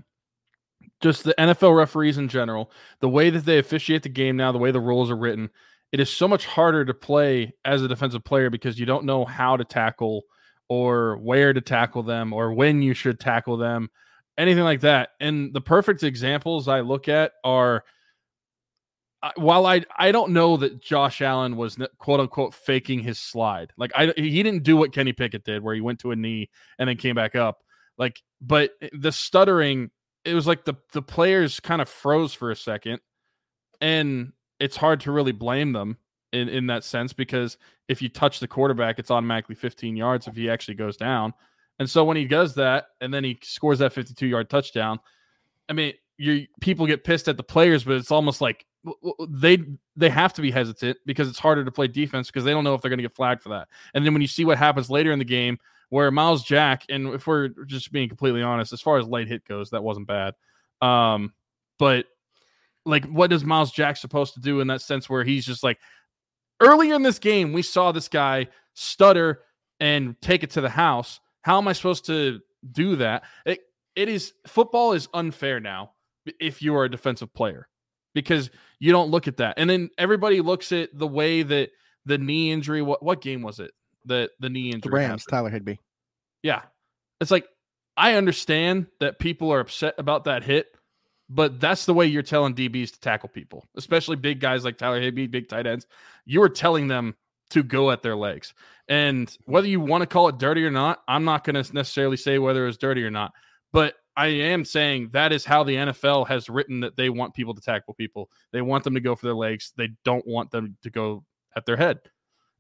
[1.02, 4.58] just the NFL referees in general, the way that they officiate the game now, the
[4.58, 5.50] way the rules are written,
[5.92, 9.26] it is so much harder to play as a defensive player because you don't know
[9.26, 10.24] how to tackle
[10.70, 13.90] or where to tackle them or when you should tackle them,
[14.38, 15.10] anything like that.
[15.20, 17.84] And the perfect examples I look at are
[19.36, 23.72] While I I don't know that Josh Allen was quote unquote faking his slide.
[23.78, 26.50] Like I he didn't do what Kenny Pickett did where he went to a knee
[26.80, 27.64] and then came back up.
[27.98, 29.92] Like but the stuttering
[30.26, 33.00] it was like the the players kind of froze for a second
[33.80, 35.98] and it's hard to really blame them
[36.34, 37.58] in in that sense because
[37.88, 41.34] if you touch the quarterback it's automatically 15 yards if he actually goes down.
[41.78, 45.00] And so when he does that and then he scores that 52 yard touchdown,
[45.68, 48.66] I mean, you people get pissed at the players, but it's almost like
[49.30, 49.64] they
[49.96, 52.74] they have to be hesitant because it's harder to play defense because they don't know
[52.74, 53.68] if they're going to get flagged for that.
[53.94, 57.10] And then when you see what happens later in the game, where Myles Jack, and
[57.10, 60.34] if we're just being completely honest, as far as late hit goes, that wasn't bad.
[60.82, 61.34] Um,
[61.78, 62.06] but
[62.86, 65.80] like, what is Myles Jack supposed to do in that sense where he's just like
[66.60, 69.42] earlier in this game, we saw this guy stutter
[69.80, 71.20] and take it to the house.
[71.42, 72.40] How am I supposed to
[72.72, 73.24] do that?
[73.46, 73.60] It,
[73.96, 75.92] it is football is unfair now
[76.40, 77.68] if you are a defensive player
[78.14, 79.56] because you don't look at that.
[79.58, 81.70] And then everybody looks at the way that
[82.06, 83.72] the knee injury, what, what game was it?
[84.06, 84.90] that the knee injury.
[84.90, 85.26] The Rams, happened?
[85.30, 85.76] Tyler Higbee.
[86.44, 86.64] Yeah.
[87.20, 87.48] It's like
[87.98, 90.68] I understand that people are upset about that hit,
[91.30, 95.00] but that's the way you're telling DBs to tackle people, especially big guys like Tyler
[95.00, 95.86] Higbee, big tight ends.
[96.26, 97.16] You are telling them
[97.52, 98.54] to go at their legs.
[98.88, 102.18] And whether you want to call it dirty or not, I'm not going to necessarily
[102.18, 103.34] say whether it's dirty or not,
[103.72, 107.54] but I am saying that is how the NFL has written that they want people
[107.54, 108.30] to tackle people.
[108.52, 109.72] They want them to go for their legs.
[109.78, 111.24] They don't want them to go
[111.56, 112.00] at their head.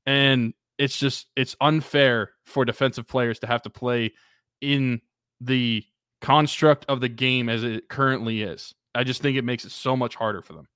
[0.05, 4.13] And it's just it's unfair for defensive players to have to play
[4.61, 5.01] in
[5.41, 5.83] the
[6.21, 8.73] construct of the game as it currently is.
[8.95, 10.67] I just think it makes it so much harder for them.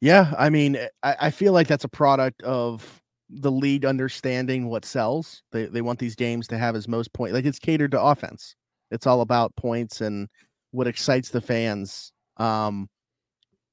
[0.00, 4.84] Yeah, I mean, I, I feel like that's a product of the league understanding what
[4.84, 5.42] sells.
[5.52, 8.56] They they want these games to have as most point like it's catered to offense.
[8.90, 10.28] It's all about points and
[10.72, 12.12] what excites the fans.
[12.38, 12.88] Um,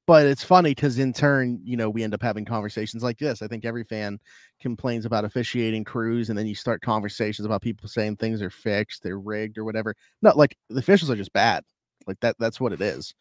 [0.06, 3.42] but it's funny because in turn, you know, we end up having conversations like this.
[3.42, 4.20] I think every fan
[4.62, 9.04] complains about officiating crews, and then you start conversations about people saying things are fixed,
[9.04, 9.96] they're rigged, or whatever.
[10.22, 11.64] Not like the officials are just bad.
[12.08, 12.38] Like that.
[12.40, 13.14] That's what it is.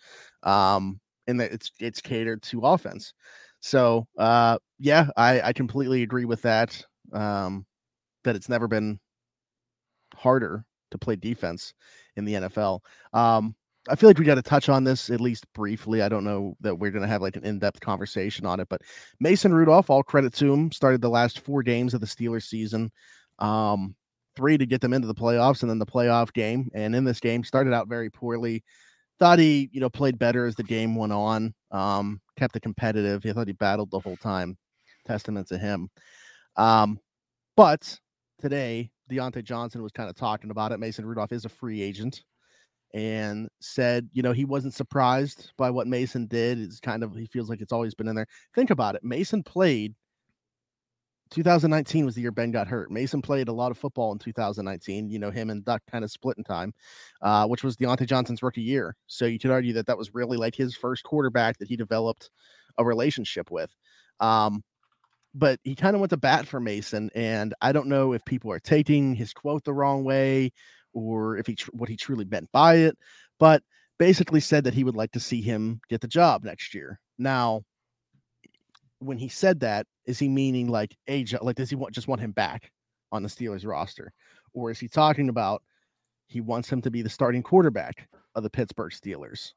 [0.45, 3.13] Um, and that it's it's catered to offense.
[3.61, 6.83] So uh, yeah, I I completely agree with that.
[7.13, 7.67] Um,
[8.25, 8.99] that it's never been
[10.15, 11.75] harder to play defense
[12.17, 12.81] in the NFL.
[13.13, 13.55] Um,
[13.89, 16.03] I feel like we got to touch on this at least briefly.
[16.03, 18.83] I don't know that we're going to have like an in-depth conversation on it, but
[19.21, 22.91] Mason Rudolph, all credit to him, started the last four games of the Steelers season.
[23.39, 23.95] Um,
[24.35, 26.69] three to get them into the playoffs and then the playoff game.
[26.75, 28.65] And in this game, started out very poorly.
[29.19, 31.55] Thought he, you know, played better as the game went on.
[31.71, 33.23] Um, kept it competitive.
[33.23, 34.57] He thought he battled the whole time.
[35.07, 35.89] Testament to him.
[36.57, 36.99] Um,
[37.57, 37.99] but
[38.41, 40.81] today, Diontae Johnson was kind of talking about it.
[40.81, 42.23] Mason Rudolph is a free agent
[42.95, 46.59] and said, you know, he wasn't surprised by what Mason did.
[46.59, 48.27] It's kind of, he feels like it's always been in there.
[48.55, 49.05] Think about it.
[49.05, 49.95] Mason played
[51.31, 52.91] 2019 was the year Ben got hurt.
[52.91, 55.11] Mason played a lot of football in 2019.
[55.11, 56.73] You know, him and Duck kind of split in time,
[57.23, 58.97] uh, which was Diontae Johnson's rookie year.
[59.07, 62.31] So you could argue that that was really like his first quarterback that he developed
[62.79, 63.75] a relationship with.
[64.21, 64.63] Um,
[65.35, 68.51] but he kind of went to bat for Mason, and I don't know if people
[68.51, 70.53] are taking his quote the wrong way
[70.95, 72.97] or if he tr- what he truly meant by it.
[73.39, 73.63] But
[73.99, 77.01] basically said that he would like to see him get the job next year.
[77.19, 77.63] Now,
[78.99, 81.35] when he said that, is he meaning like age?
[81.41, 82.71] Like, does he want just want him back
[83.13, 84.13] on the Steelers roster,
[84.53, 85.63] or is he talking about
[86.27, 89.53] he wants him to be the starting quarterback of the Pittsburgh Steelers?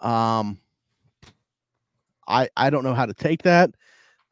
[0.00, 0.58] Um,
[2.26, 3.70] I I don't know how to take that.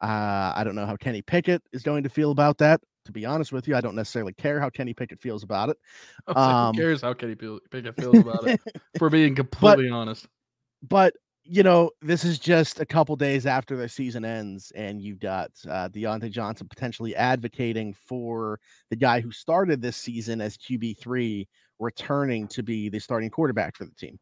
[0.01, 2.81] Uh, I don't know how Kenny Pickett is going to feel about that.
[3.05, 5.77] To be honest with you, I don't necessarily care how Kenny Pickett feels about it.
[6.35, 8.59] Um, who cares how Kenny Pickett feels about it?
[8.99, 10.27] For being completely but, honest,
[10.87, 11.13] but
[11.49, 15.51] you know, this is just a couple days after the season ends, and you've got
[15.69, 21.47] uh, Diontae Johnson potentially advocating for the guy who started this season as QB three
[21.79, 24.19] returning to be the starting quarterback for the team.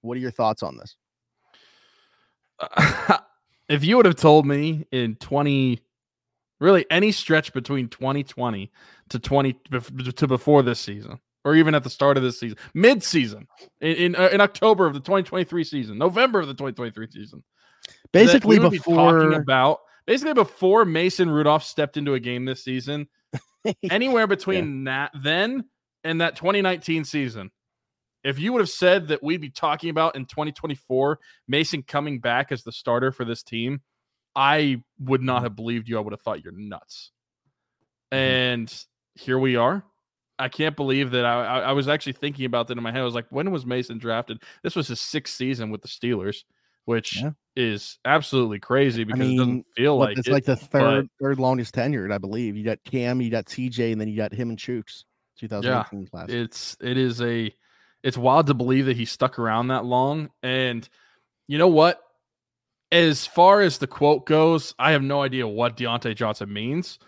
[0.00, 0.96] What are your thoughts on this?
[3.68, 5.80] If you would have told me in 20
[6.60, 8.70] really any stretch between 2020
[9.08, 9.56] to 20
[10.16, 13.46] to before this season or even at the start of this season, mid-season
[13.80, 17.42] in in, uh, in October of the 2023 season, November of the 2023 season.
[18.12, 23.08] Basically, before be about basically before Mason Rudolph stepped into a game this season,
[23.90, 25.08] anywhere between yeah.
[25.12, 25.64] that then
[26.02, 27.50] and that 2019 season.
[28.22, 32.52] If you would have said that we'd be talking about in 2024 Mason coming back
[32.52, 33.82] as the starter for this team,
[34.34, 35.44] I would not mm-hmm.
[35.44, 35.98] have believed you.
[35.98, 37.10] I would have thought you're nuts.
[38.12, 38.22] Mm-hmm.
[38.22, 39.84] And here we are.
[40.38, 43.00] I can't believe that I, I, I, was actually thinking about that in my head.
[43.00, 44.42] I was like, when was Mason drafted?
[44.62, 46.42] This was his sixth season with the Steelers,
[46.86, 47.30] which yeah.
[47.54, 51.08] is absolutely crazy because I mean, it doesn't feel like it's it, like the third
[51.18, 52.56] but, third longest tenured, I believe.
[52.56, 55.04] You got Cam, you got TJ, and then you got him and Chuks.
[55.38, 56.28] 2018 yeah, class.
[56.28, 57.52] It's it is a
[58.02, 60.30] it's wild to believe that he stuck around that long.
[60.42, 60.88] And
[61.48, 62.00] you know what?
[62.92, 66.98] As far as the quote goes, I have no idea what Diontae Johnson means.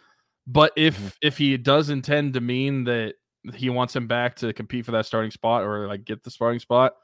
[0.46, 1.08] But if mm-hmm.
[1.22, 3.14] if he does intend to mean that
[3.54, 6.60] he wants him back to compete for that starting spot or like get the starting
[6.60, 6.94] spot,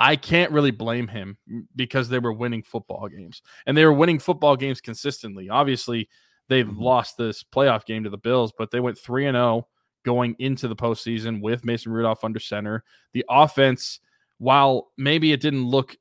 [0.00, 1.38] I can't really blame him
[1.76, 5.48] because they were winning football games and they were winning football games consistently.
[5.48, 6.08] Obviously,
[6.48, 6.82] they've mm-hmm.
[6.82, 9.66] lost this playoff game to the Bills, but they went 3 and 0
[10.04, 12.82] going into the postseason with Mason Rudolph under center.
[13.12, 14.00] The offense,
[14.38, 15.96] while maybe it didn't look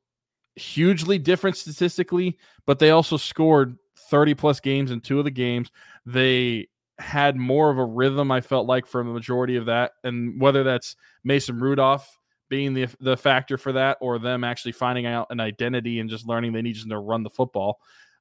[0.56, 3.78] hugely different statistically, but they also scored
[4.12, 5.72] 30 plus games in two of the games.
[6.06, 6.68] They
[7.00, 9.94] had more of a rhythm, I felt like, for the majority of that.
[10.04, 12.20] And whether that's Mason Rudolph
[12.50, 16.28] being the the factor for that, or them actually finding out an identity and just
[16.28, 17.80] learning they need to run the football,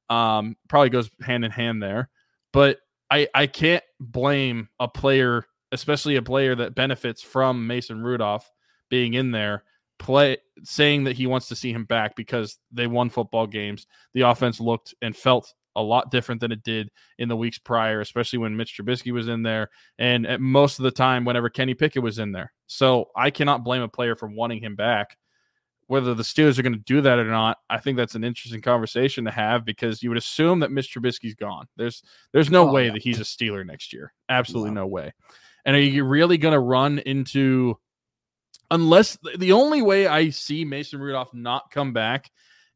[0.09, 2.09] um, probably goes hand in hand there.
[2.53, 2.79] But
[3.11, 8.49] I I can't blame a player, especially a player that benefits from Mason Rudolph
[8.89, 9.63] being in there,
[9.99, 13.85] play saying that he wants to see him back because they won football games.
[14.13, 18.01] The offense looked and felt a lot different than it did in the weeks prior,
[18.01, 21.73] especially when Mitch Trubisky was in there, and at most of the time whenever Kenny
[21.73, 22.51] Pickett was in there.
[22.67, 25.17] So I cannot blame a player for wanting him back.
[25.87, 28.61] Whether the Steelers are going to do that or not, I think that's an interesting
[28.61, 31.67] conversation to have because you would assume that Mitch Trubisky's gone.
[31.75, 32.93] There's there's no oh, way yeah.
[32.93, 34.13] that he's a Steeler next year.
[34.29, 35.13] Absolutely no, no way.
[35.65, 37.77] And are you really going to run into
[38.71, 42.31] unless the only way I see Mason Rudolph not come back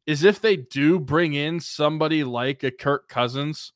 [0.07, 3.73] is if they do bring in somebody like a Kirk Cousins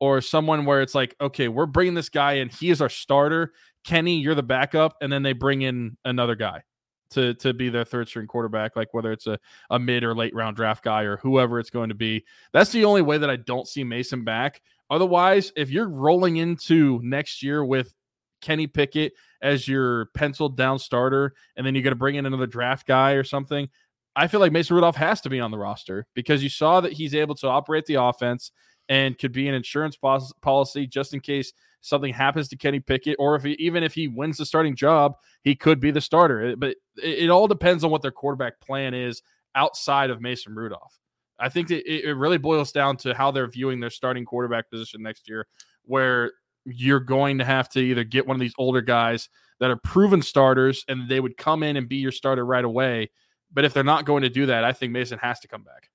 [0.00, 2.48] or someone where it's like, okay, we're bringing this guy in.
[2.48, 3.52] He is our starter.
[3.84, 6.62] Kenny, you're the backup, and then they bring in another guy
[7.10, 9.38] to to be their third string quarterback, like whether it's a,
[9.70, 12.24] a mid or late round draft guy or whoever it's going to be.
[12.52, 14.62] That's the only way that I don't see Mason back.
[14.90, 17.94] Otherwise, if you're rolling into next year with
[18.40, 22.46] Kenny Pickett as your penciled down starter, and then you're going to bring in another
[22.46, 23.68] draft guy or something,
[24.16, 26.92] I feel like Mason Rudolph has to be on the roster because you saw that
[26.92, 28.52] he's able to operate the offense
[28.88, 33.34] and could be an insurance policy just in case something happens to Kenny Pickett, or
[33.34, 36.56] if he, even if he wins the starting job, he could be the starter.
[36.56, 39.22] But it, it all depends on what their quarterback plan is
[39.54, 40.98] outside of Mason Rudolph.
[41.38, 45.02] I think it, it really boils down to how they're viewing their starting quarterback position
[45.02, 45.46] next year,
[45.84, 46.32] where
[46.64, 49.28] you're going to have to either get one of these older guys
[49.60, 53.10] that are proven starters and they would come in and be your starter right away.
[53.54, 55.88] But if they're not going to do that, I think Mason has to come back.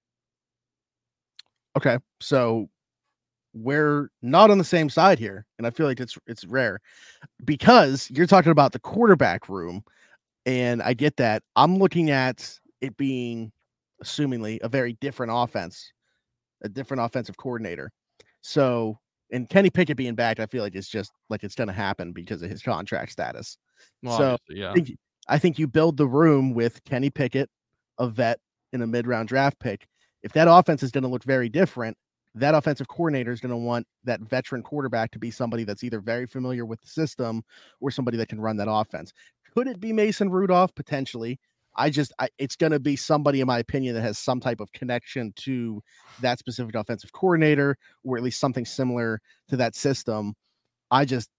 [1.77, 1.99] Okay.
[2.19, 2.69] So
[3.53, 6.79] we're not on the same side here, and I feel like it's it's rare
[7.45, 9.83] because you're talking about the quarterback room,
[10.45, 11.43] and I get that.
[11.55, 13.51] I'm looking at it being,
[14.03, 15.91] assumingly, a very different offense,
[16.63, 17.91] a different offensive coordinator.
[18.41, 18.99] So,
[19.31, 22.13] and Kenny Pickett being back, I feel like it's just like it's going to happen
[22.13, 23.57] because of his contract status.
[24.03, 24.97] Well, so, yeah, I think,
[25.29, 27.49] I think you build the room with Kenny Pickett,
[27.99, 28.39] a vet
[28.73, 29.87] in a mid round draft pick.
[30.23, 31.95] If that offense is going to look very different,
[32.35, 35.99] that offensive coordinator is going to want that veteran quarterback to be somebody that's either
[35.99, 37.43] very familiar with the system
[37.79, 39.13] or somebody that can run that offense.
[39.53, 40.73] Could it be Mason Rudolph?
[40.75, 41.39] Potentially.
[41.75, 44.59] I just, I, it's going to be somebody, in my opinion, that has some type
[44.59, 45.81] of connection to
[46.21, 50.33] that specific offensive coordinator or at least something similar to that system.
[50.91, 51.29] I just,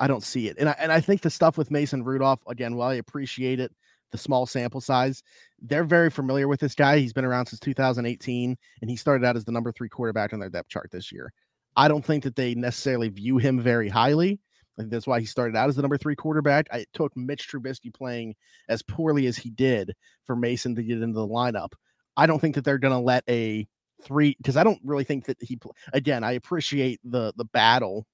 [0.00, 0.56] I don't see it.
[0.58, 3.70] And I, and I think the stuff with Mason Rudolph, again, while I appreciate it,
[4.10, 5.22] the small sample size.
[5.60, 6.98] They're very familiar with this guy.
[6.98, 10.40] He's been around since 2018, and he started out as the number three quarterback on
[10.40, 11.32] their depth chart this year.
[11.76, 14.40] I don't think that they necessarily view him very highly.
[14.78, 16.66] I think that's why he started out as the number three quarterback.
[16.72, 18.34] I took Mitch Trubisky playing
[18.68, 21.72] as poorly as he did for Mason to get into the lineup.
[22.16, 23.68] I don't think that they're going to let a
[24.02, 25.58] three because I don't really think that he.
[25.92, 28.06] Again, I appreciate the the battle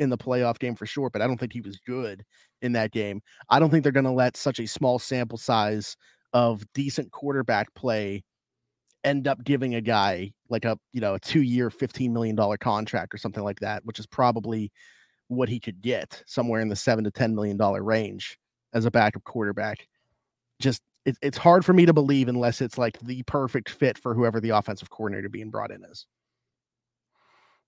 [0.00, 2.24] in the playoff game for sure, but I don't think he was good
[2.62, 3.20] in that game.
[3.50, 5.96] I don't think they're going to let such a small sample size
[6.32, 8.24] of decent quarterback play
[9.04, 12.58] end up giving a guy like a you know a two year 15 million dollar
[12.58, 14.70] contract or something like that which is probably
[15.28, 18.38] what he could get somewhere in the seven to ten million dollar range
[18.74, 19.86] as a backup quarterback.
[20.60, 24.14] Just it, it's hard for me to believe unless it's like the perfect fit for
[24.14, 26.06] whoever the offensive coordinator being brought in is.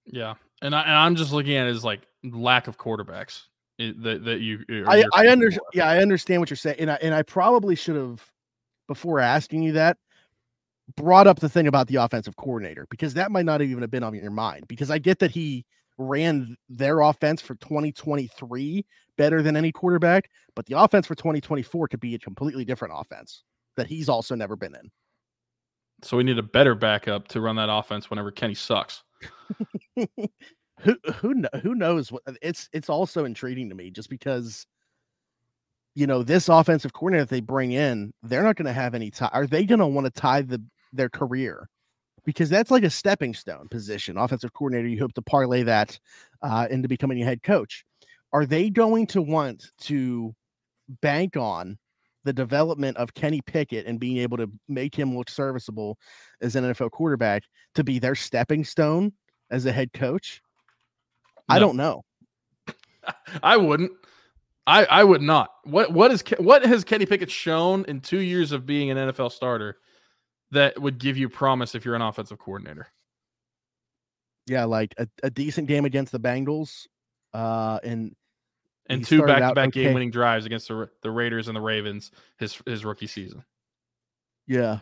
[0.06, 3.42] Yeah and, I, and i'm just looking at it as like lack of quarterbacks
[3.78, 6.90] eh, that that you eh, I I understand yeah I understand what you're saying and
[6.90, 8.24] I and I probably should have
[8.88, 9.96] before asking you that
[10.96, 14.04] brought up the thing about the offensive coordinator because that might not even have been
[14.04, 15.64] on your mind because I get that he
[15.98, 18.84] ran their offense for 2023
[19.16, 23.42] better than any quarterback but the offense for 2024 could be a completely different offense
[23.76, 24.90] that he's also never been in.
[26.02, 29.02] So we need a better backup to run that offense whenever Kenny sucks
[29.96, 34.66] who who who knows what it's it's also intriguing to me just because
[35.94, 39.30] you know this offensive coordinator they bring in they're not going to have any tie
[39.32, 41.68] are they going to want to tie the their career?
[42.24, 45.98] Because that's like a stepping stone position offensive coordinator you hope to parlay that
[46.42, 47.84] uh, into becoming a head coach.
[48.32, 50.34] Are they going to want to
[51.00, 51.78] bank on
[52.24, 55.98] the development of Kenny Pickett and being able to make him look serviceable
[56.40, 57.42] as an NFL quarterback
[57.74, 59.12] to be their stepping stone
[59.50, 60.40] as a head coach
[61.48, 62.04] I don't know.
[63.42, 63.92] I wouldn't.
[64.66, 65.50] I I would not.
[65.64, 69.32] What what is what has Kenny Pickett shown in two years of being an NFL
[69.32, 69.78] starter
[70.50, 72.88] that would give you promise if you're an offensive coordinator?
[74.46, 76.86] Yeah, like a, a decent game against the Bengals,
[77.32, 78.14] uh, and
[78.92, 82.10] and two back to back game winning drives against the the Raiders and the Ravens
[82.38, 83.44] his his rookie season.
[84.46, 84.80] Yeah,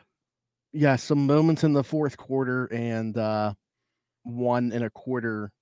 [0.73, 3.55] yeah, some moments in the fourth quarter and uh,
[4.23, 5.53] one and a quarter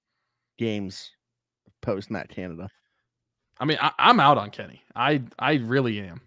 [0.59, 1.11] games
[1.83, 2.69] post Matt Canada.
[3.61, 4.83] I mean, I, am out on Kenny.
[4.95, 6.21] I I really am.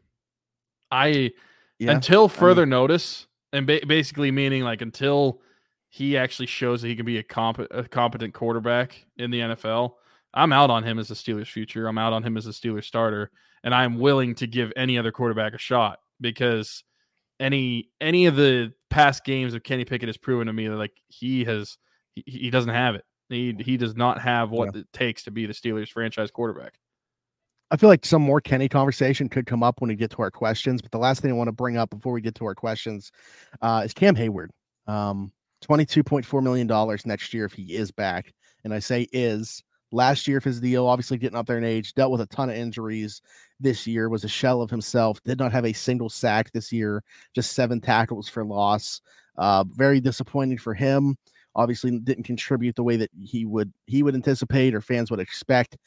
[0.92, 1.32] I
[1.80, 5.42] yeah, until further I mean, notice, and ba- basically meaning like until
[5.90, 9.94] he actually shows that he can be a, comp- a competent quarterback in the NFL.
[10.34, 11.88] I'm out on him as a Steelers future.
[11.88, 13.32] I'm out on him as a Steelers starter,
[13.64, 16.84] and I'm willing to give any other quarterback a shot because
[17.40, 20.94] any any of the past games of Kenny Pickett has proven to me that like
[21.08, 21.78] he has
[22.16, 23.04] he, he doesn't have it.
[23.30, 24.82] He he does not have what yeah.
[24.82, 26.76] it takes to be the Steelers franchise quarterback.
[27.72, 30.32] I feel like some more Kenny conversation could come up when we get to our
[30.32, 30.82] questions.
[30.82, 33.14] But the last thing I want to bring up before we get to our questions
[33.62, 34.50] uh, is Cam Heyward.
[34.88, 35.32] Um,
[35.64, 36.68] $22.4 million
[37.06, 38.34] next year if he is back.
[38.66, 41.94] And I say is last year of his deal, obviously getting up there in age,
[41.94, 43.22] dealt with a ton of injuries
[43.60, 47.04] this year, was a shell of himself, did not have a single sack this year,
[47.36, 49.02] just seven tackles for loss.
[49.38, 51.16] Uh, very disappointing for him.
[51.56, 55.78] Obviously didn't contribute the way that he would he would anticipate or fans would expect.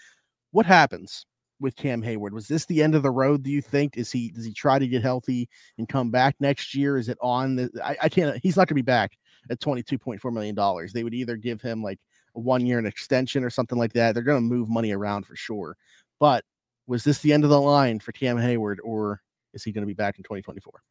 [0.50, 1.24] What happens
[1.59, 2.32] with Cam Heyward?
[2.32, 3.42] Was this the end of the road?
[3.42, 3.96] Do you think?
[3.96, 5.48] Is he does he try to get healthy
[5.78, 6.98] and come back next year?
[6.98, 9.12] Is it on the I, I can't he's not gonna be back
[9.50, 10.88] at $22.4 million.
[10.92, 11.98] They would either give him like
[12.35, 14.14] a one year an extension or something like that.
[14.14, 15.76] They're going to move money around for sure.
[16.20, 16.45] But
[16.87, 19.22] was this the end of the line for Cam Heyward, or
[19.53, 20.82] is he going to be back in 2024?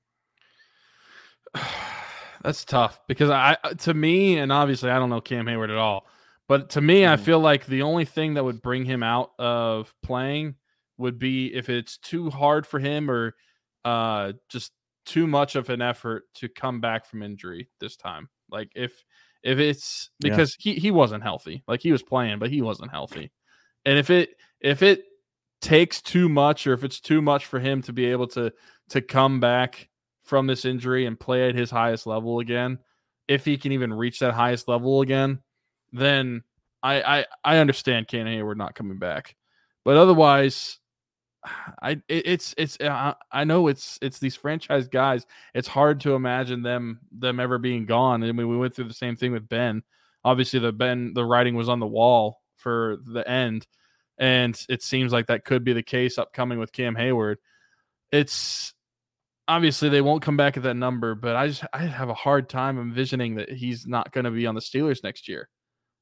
[2.44, 6.08] That's tough because I, to me, and obviously I don't know Cam Heyward at all,
[6.48, 7.14] but to me, mm-hmm.
[7.14, 10.56] I feel like the only thing that would bring him out of playing
[10.98, 13.36] would be if it's too hard for him or
[13.86, 14.72] uh, just
[15.06, 18.30] too much of an effort to come back from injury this time.
[18.50, 19.04] Like if
[19.44, 20.74] if it's because yeah.
[20.74, 21.64] he he wasn't healthy.
[21.68, 23.32] Like he was playing, but he wasn't healthy.
[23.86, 25.04] And if it if it
[25.62, 28.52] takes too much or if it's too much for him to be able to
[28.90, 29.90] to come back
[30.24, 32.80] from this injury and play at his highest level again,
[33.28, 35.40] if he can even reach that highest level again,
[35.92, 36.44] then
[36.82, 39.36] I I, I understand Cam Heyward not coming back.
[39.84, 40.80] But otherwise,
[41.82, 45.26] I it's it's uh, I know it's it's these franchise guys.
[45.54, 48.24] It's hard to imagine them them ever being gone.
[48.24, 49.84] I mean, we went through the same thing with Ben.
[50.24, 53.68] Obviously, the Ben the writing was on the wall for the end,
[54.18, 57.38] and it seems like that could be the case upcoming with Cam Heyward.
[58.12, 58.74] It's
[59.48, 62.50] obviously they won't come back at that number, but I just I have a hard
[62.50, 65.50] time envisioning that he's not going to be on the Steelers next year.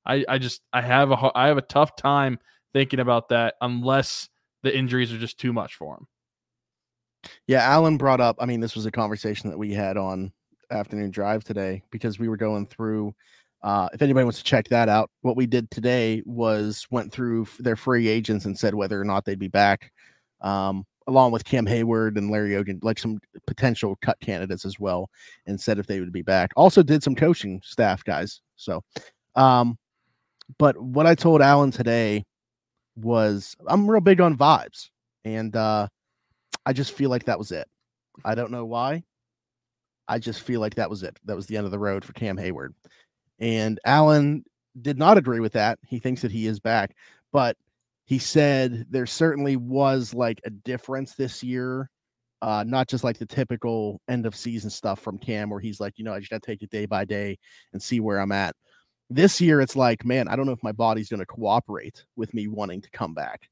[0.06, 2.40] I I just I have a I have a tough time
[2.74, 4.30] thinking about that unless
[4.64, 6.08] the injuries are just too much for him.
[7.48, 8.38] Yeah, Alan brought up.
[8.40, 10.32] I mean, this was a conversation that we had on
[10.72, 13.14] afternoon drive today because we were going through.
[13.64, 17.46] Uh, if anybody wants to check that out, what we did today was went through
[17.60, 19.92] their free agents and said whether or not they'd be back,
[20.42, 25.10] um, along with Cam Heyward and Larry Ogan, like some potential cut candidates as well,
[25.46, 26.52] and said if they would be back.
[26.56, 28.42] Also, did some coaching staff guys.
[28.56, 28.84] So,
[29.36, 29.78] um,
[30.58, 32.26] but what I told Alan today
[33.04, 34.90] was I'm real big on vibes,
[35.26, 35.88] and uh,
[36.66, 37.68] I just feel like that was it.
[38.24, 39.04] I don't know why.
[40.08, 41.18] I just feel like that was it.
[41.26, 42.74] That was the end of the road for Cam Heyward.
[43.40, 44.44] And Alan
[44.82, 45.80] did not agree with that.
[45.88, 46.96] He thinks that he is back,
[47.32, 47.56] but
[48.06, 51.90] he said there certainly was like a difference this year.
[52.42, 55.94] Uh, not just like the typical end of season stuff from Cam, where he's like,
[55.98, 57.38] you know, I just got to take it day by day
[57.72, 58.56] and see where I'm at.
[59.12, 62.34] This year, it's like, man, I don't know if my body's going to cooperate with
[62.34, 63.50] me wanting to come back.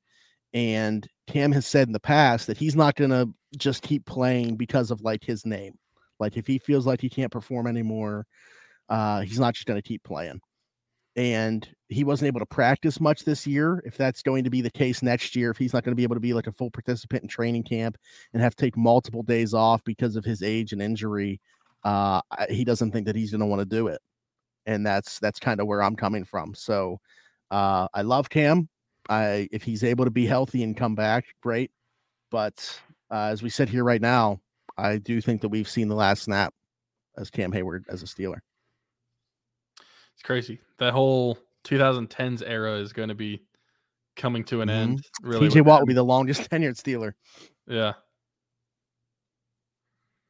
[0.54, 4.56] And Cam has said in the past that he's not going to just keep playing
[4.56, 5.74] because of like his name.
[6.18, 8.26] Like if he feels like he can't perform anymore,
[8.88, 10.40] uh, he's not just going to keep playing.
[11.18, 13.84] And he wasn't able to practice much this year.
[13.86, 16.04] If that's going to be the case next year, if he's not going to be
[16.04, 17.98] able to be like a full participant in training camp
[18.32, 21.42] and have to take multiple days off because of his age and injury,
[21.84, 24.00] uh, he doesn't think that he's going to want to do it
[24.70, 26.54] and that's that's kind of where I'm coming from.
[26.54, 27.00] So
[27.50, 28.70] uh, I love Cam.
[29.10, 31.72] I if he's able to be healthy and come back, great.
[32.30, 32.80] But
[33.12, 34.40] uh, as we sit here right now,
[34.78, 36.54] I do think that we've seen the last snap
[37.18, 38.40] as Cam Heyward as a Steeler.
[40.14, 40.60] It's crazy.
[40.78, 43.42] That whole 2010s era is going to be
[44.16, 44.78] coming to an mm-hmm.
[44.78, 45.06] end.
[45.24, 47.14] Really, TJ Watt will be the longest tenured Steeler.
[47.66, 47.94] Yeah,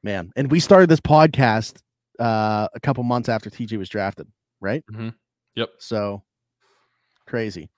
[0.01, 0.31] man.
[0.37, 1.81] And we started this podcast
[2.19, 4.27] uh, a couple months after TJ was drafted,
[4.59, 4.83] right?
[4.91, 5.09] Mm-hmm.
[5.55, 5.69] Yep.
[5.79, 6.23] So
[7.25, 7.69] crazy,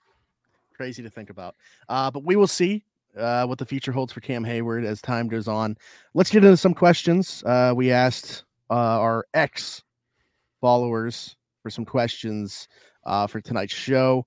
[0.76, 1.56] crazy to think about.
[1.90, 2.84] Uh, but we will see
[3.18, 5.78] uh, what the future holds for Cam Heyward as time goes on.
[6.14, 7.44] Let's get into some questions.
[7.46, 9.84] Uh, we asked uh, our ex
[10.60, 12.68] followers for some questions
[13.06, 14.26] uh, for tonight's show.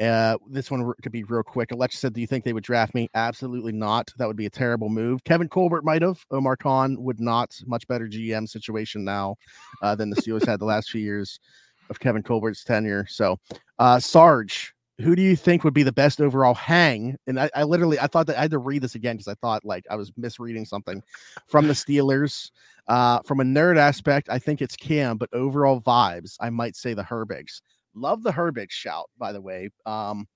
[0.00, 1.72] Uh, this one could be real quick.
[1.72, 3.08] Alexa said, "Do you think they would draft me?
[3.14, 4.12] Absolutely not.
[4.18, 5.24] That would be a terrible move.
[5.24, 6.24] Kevin Colbert might have.
[6.30, 7.58] Omar Khan would not.
[7.66, 9.36] Much better GM situation now
[9.82, 11.40] uh, than the Steelers had the last few years
[11.88, 13.06] of Kevin Colbert's tenure.
[13.08, 13.38] So,
[13.78, 17.16] uh, Sarge, who do you think would be the best overall hang?
[17.26, 19.34] And I, I literally, I thought that I had to read this again because I
[19.34, 21.02] thought like I was misreading something
[21.46, 22.50] from the Steelers.
[22.88, 26.94] Uh, from a nerd aspect, I think it's Cam, but overall vibes, I might say
[26.94, 27.60] the Herbigs.
[27.96, 29.70] Love the Herbig shout, by the way.
[29.86, 30.28] Um,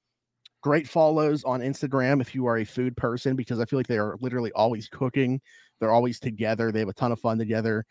[0.62, 3.98] great follows on Instagram if you are a food person, because I feel like they
[3.98, 5.40] are literally always cooking.
[5.78, 6.72] They're always together.
[6.72, 7.84] They have a ton of fun together.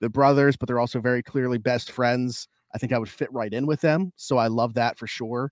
[0.00, 2.48] The brothers, but they're also very clearly best friends.
[2.74, 4.12] I think I would fit right in with them.
[4.16, 5.50] So I love that for sure.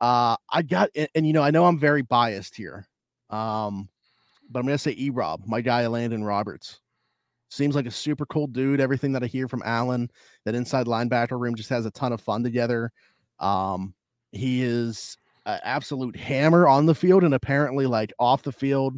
[0.00, 2.88] Uh, I got, and, and you know, I know I'm very biased here.
[3.30, 3.88] Um,
[4.50, 6.80] but I'm gonna say E Rob, my guy Elandon Roberts.
[7.50, 8.80] Seems like a super cool dude.
[8.80, 10.10] Everything that I hear from Allen,
[10.44, 12.90] that inside linebacker room just has a ton of fun together.
[13.42, 13.94] Um,
[14.30, 18.94] he is an absolute hammer on the field, and apparently, like off the field,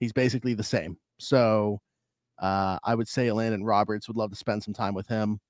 [0.00, 0.96] he's basically the same.
[1.18, 1.80] So,
[2.38, 5.40] uh, I would say Elandon Roberts would love to spend some time with him.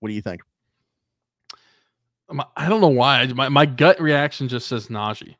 [0.00, 0.40] What do you think?
[2.56, 3.24] I don't know why.
[3.26, 5.36] My, my gut reaction just says Najee.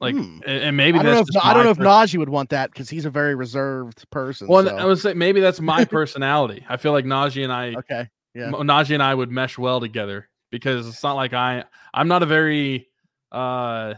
[0.00, 0.38] Like, Hmm.
[0.46, 2.90] and, maybe I don't know if I don't know if Najee would want that because
[2.90, 4.48] he's a very reserved person.
[4.48, 6.64] Well, so- I would say maybe that's my personality.
[6.68, 8.08] I feel like Najee and I, okay.
[8.34, 8.50] yeah.
[8.50, 12.26] Najee and I would mesh well together because it's not like I, I'm not a
[12.26, 12.88] very
[13.32, 13.94] uh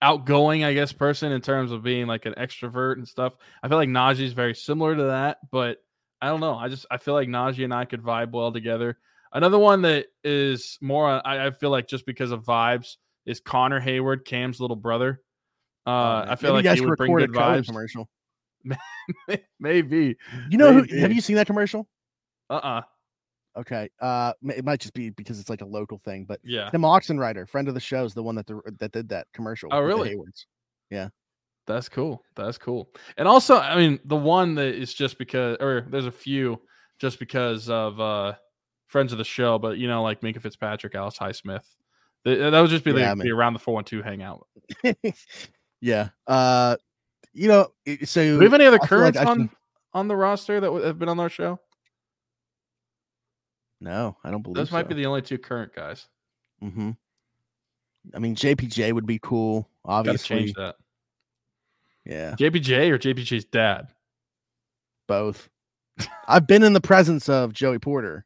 [0.00, 3.34] outgoing, I guess, person in terms of being like an extrovert and stuff.
[3.62, 5.78] I feel like Najee is very similar to that, but
[6.20, 6.54] I don't know.
[6.54, 8.98] I just I feel like Najee and I could vibe well together.
[9.32, 12.96] Another one that is more, I, I feel like just because of vibes
[13.26, 15.20] is Connor Heyward, Cam's little brother.
[15.86, 16.32] Uh, Oh.
[16.32, 17.66] I feel Maybe like he would bring good vibes.
[17.66, 18.08] commercial.
[19.60, 20.16] Maybe.
[20.48, 20.98] You know who?
[20.98, 21.88] Have you seen that commercial?
[22.48, 22.82] Uh uh
[23.56, 23.88] Okay.
[24.00, 26.70] Uh, it might just be because it's like a local thing, but Yeah.
[26.70, 29.68] Tim Oxenrider, friend of the show, is the one that the, that did that commercial.
[29.72, 30.10] Oh, really?
[30.10, 30.46] Heywards.
[31.66, 32.22] That's cool.
[32.36, 32.90] That's cool.
[33.16, 36.60] And also, I mean, the one that is just because, or there's a few
[36.98, 38.34] just because of uh
[38.86, 41.64] friends of the show, but you know, like Minkah Fitzpatrick, Alex Highsmith.
[42.26, 44.46] Th- That would just be Yeah, the, the around the four one two hangout.
[45.80, 46.10] yeah.
[46.26, 46.76] Uh,
[47.32, 47.68] you know,
[48.04, 49.50] so Do we have any other feel like on should-
[49.94, 51.58] on the roster that have been on our show?
[53.84, 56.06] No, I don't believe Those might be the only two current guys.
[56.62, 56.92] Mm-hmm.
[58.14, 59.68] I mean, JPJ would be cool.
[59.84, 60.76] Obviously, change that.
[62.06, 63.88] yeah, JPJ or JPJ's dad?
[65.06, 65.50] both.
[66.26, 68.24] I've been in the presence of Joey Porter.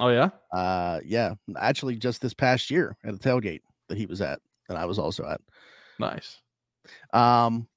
[0.00, 4.20] Oh yeah, Uh, yeah, actually, just this past year at a tailgate that he was
[4.20, 5.40] at, and I was also at.
[6.00, 6.38] nice.
[7.12, 7.68] Um,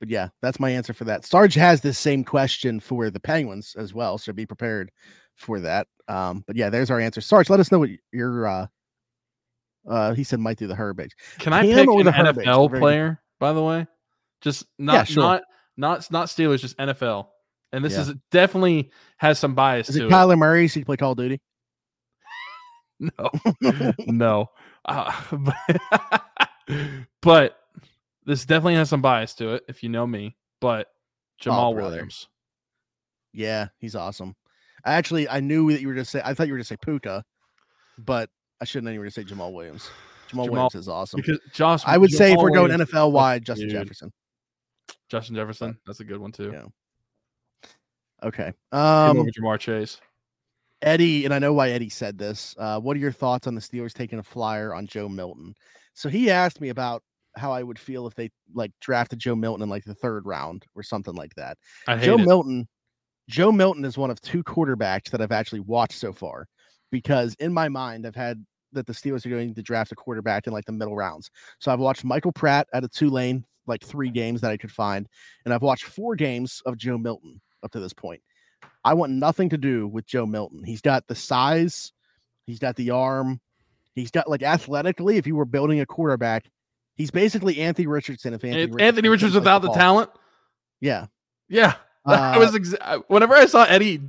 [0.00, 1.24] but yeah, that's my answer for that.
[1.26, 4.90] Sarge has this same question for the Penguins as well, so be prepared
[5.36, 5.86] for that.
[6.08, 7.20] Um, but yeah, there's our answer.
[7.20, 8.66] Sarge, let us know what your uh
[9.88, 11.12] uh he said might do the Herbigs.
[11.38, 13.20] Can I Cam pick an NFL player?
[13.38, 13.86] By the way,
[14.40, 15.22] just not sure.
[15.22, 15.42] not
[15.76, 17.28] not not Steelers, just NFL.
[17.72, 18.00] And this Yeah.
[18.02, 20.10] is definitely has some bias Is to it it.
[20.12, 20.68] Kyler Murray?
[20.68, 21.40] So he play Call of Duty.
[22.98, 23.30] No,
[24.06, 24.50] no.
[24.86, 26.22] Uh, but,
[27.20, 27.58] but
[28.24, 30.34] this definitely has some bias to it, if you know me.
[30.62, 30.88] But
[31.42, 31.70] Jamaal Oh.
[31.72, 32.28] Williams.
[33.34, 34.34] Yeah, he's awesome.
[34.86, 36.76] I actually I knew that you were gonna say I thought you were gonna say
[36.76, 37.24] Puka,
[37.98, 38.30] but
[38.60, 39.90] I shouldn't you were gonna say Jamaal Williams.
[40.30, 41.20] Jamaal, Jamaal- Williams is awesome.
[41.20, 43.76] Because Josh, I would say if we're going Williams- NFL wide, Justin dude.
[43.78, 44.12] Jefferson.
[45.08, 46.52] Justin Jefferson, that's a good one too.
[46.52, 47.68] Yeah.
[48.22, 48.52] Okay.
[48.72, 50.00] Um Ja'Marr Chase.
[50.82, 52.54] Eddie, and I know why Eddie said this.
[52.58, 55.54] Uh, what are your thoughts on the Steelers taking a flyer on Joe Milton?
[55.94, 57.02] So he asked me about
[57.36, 60.64] how I would feel if they like drafted Joe Milton in like the third round
[60.74, 61.56] or something like that.
[61.88, 62.26] I hate Joe it.
[62.26, 62.68] Milton,
[63.28, 66.46] Joe Milton is one of two quarterbacks that I've actually watched so far
[66.90, 70.46] because in my mind I've had that the Steelers are going to draft a quarterback
[70.46, 71.30] in like the middle rounds.
[71.58, 75.08] So I've watched Michael Pratt at a Tulane, like three games that I could find,
[75.44, 78.20] and I've watched four games of Joe Milton up to this point.
[78.84, 80.62] I want nothing to do with Joe Milton.
[80.62, 81.92] He's got the size,
[82.46, 83.40] he's got the arm,
[83.94, 85.16] he's got like athletically.
[85.16, 86.48] If you were building a quarterback,
[86.94, 88.34] he's basically Anthony Richardson.
[88.34, 89.76] If Anthony, Anthony, Anthony Richards plays without the ball.
[89.76, 90.10] talent.
[90.80, 91.06] yeah.
[91.48, 91.74] Yeah.
[92.12, 94.00] I Uh, was exa- whenever I saw Eddie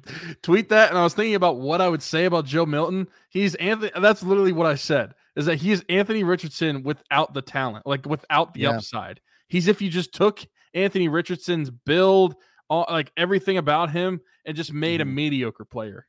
[0.44, 3.08] tweet that, and I was thinking about what I would say about Joe Milton.
[3.30, 3.92] He's Anthony.
[4.00, 5.14] That's literally what I said.
[5.36, 8.72] Is that he is Anthony Richardson without the talent, like without the Yeah.
[8.72, 9.20] upside.
[9.48, 10.40] He's if you just took
[10.74, 12.36] Anthony Richardson's build,
[12.70, 15.14] all, like everything about him, and just made a Mhm.
[15.14, 16.06] mediocre player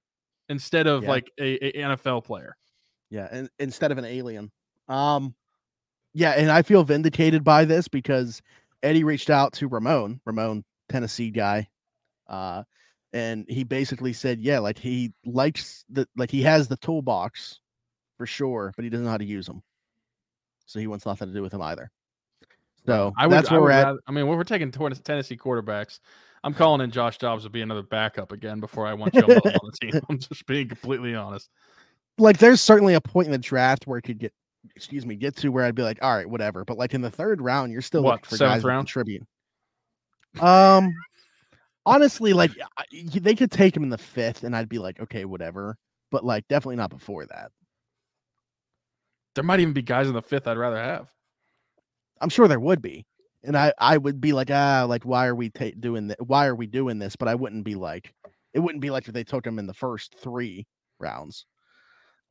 [0.48, 1.08] instead of Yeah.
[1.10, 2.56] like a, a NFL player.
[3.10, 4.50] Yeah, and instead of an alien.
[4.88, 5.34] Um
[6.14, 8.40] yeah, and I feel vindicated by this because
[8.82, 11.68] Eddie reached out to Ramon, Ramon, Tennessee guy.
[12.28, 12.62] Uh
[13.12, 17.60] and he basically said, yeah, like he likes the like he has the toolbox
[18.18, 19.62] for sure, but he doesn't know how to use them.
[20.66, 21.90] So he wants nothing to do with him either.
[22.84, 23.34] So I would.
[23.34, 23.84] that's where would we're at.
[23.84, 26.00] rather- I mean, when we're taking Tennessee quarterbacks,
[26.44, 29.28] I'm calling in Josh Dobbs to be another backup again before I want you on
[29.28, 30.00] the team.
[30.10, 31.48] I'm just being completely honest.
[32.18, 34.32] Like there's certainly a point in the draft where it could get
[34.76, 36.64] excuse me, get to where I'd be like, all right, whatever.
[36.64, 38.86] But like in the third round, you're still What, looking for seventh guys round?
[38.86, 39.26] contribute.
[40.40, 40.92] Um,
[41.88, 42.52] honestly, like
[43.14, 45.76] they could take him in the fifth, and I'd be like, okay, whatever.
[46.10, 47.50] But like, definitely not before that.
[49.34, 51.08] There might even be guys in the fifth I'd rather have.
[52.20, 53.06] I'm sure there would be,
[53.44, 56.26] and I I would be like, ah, like why are we ta- doing that?
[56.26, 57.16] Why are we doing this?
[57.16, 58.12] But I wouldn't be like,
[58.52, 60.66] it wouldn't be like if they took him in the first three
[60.98, 61.46] rounds.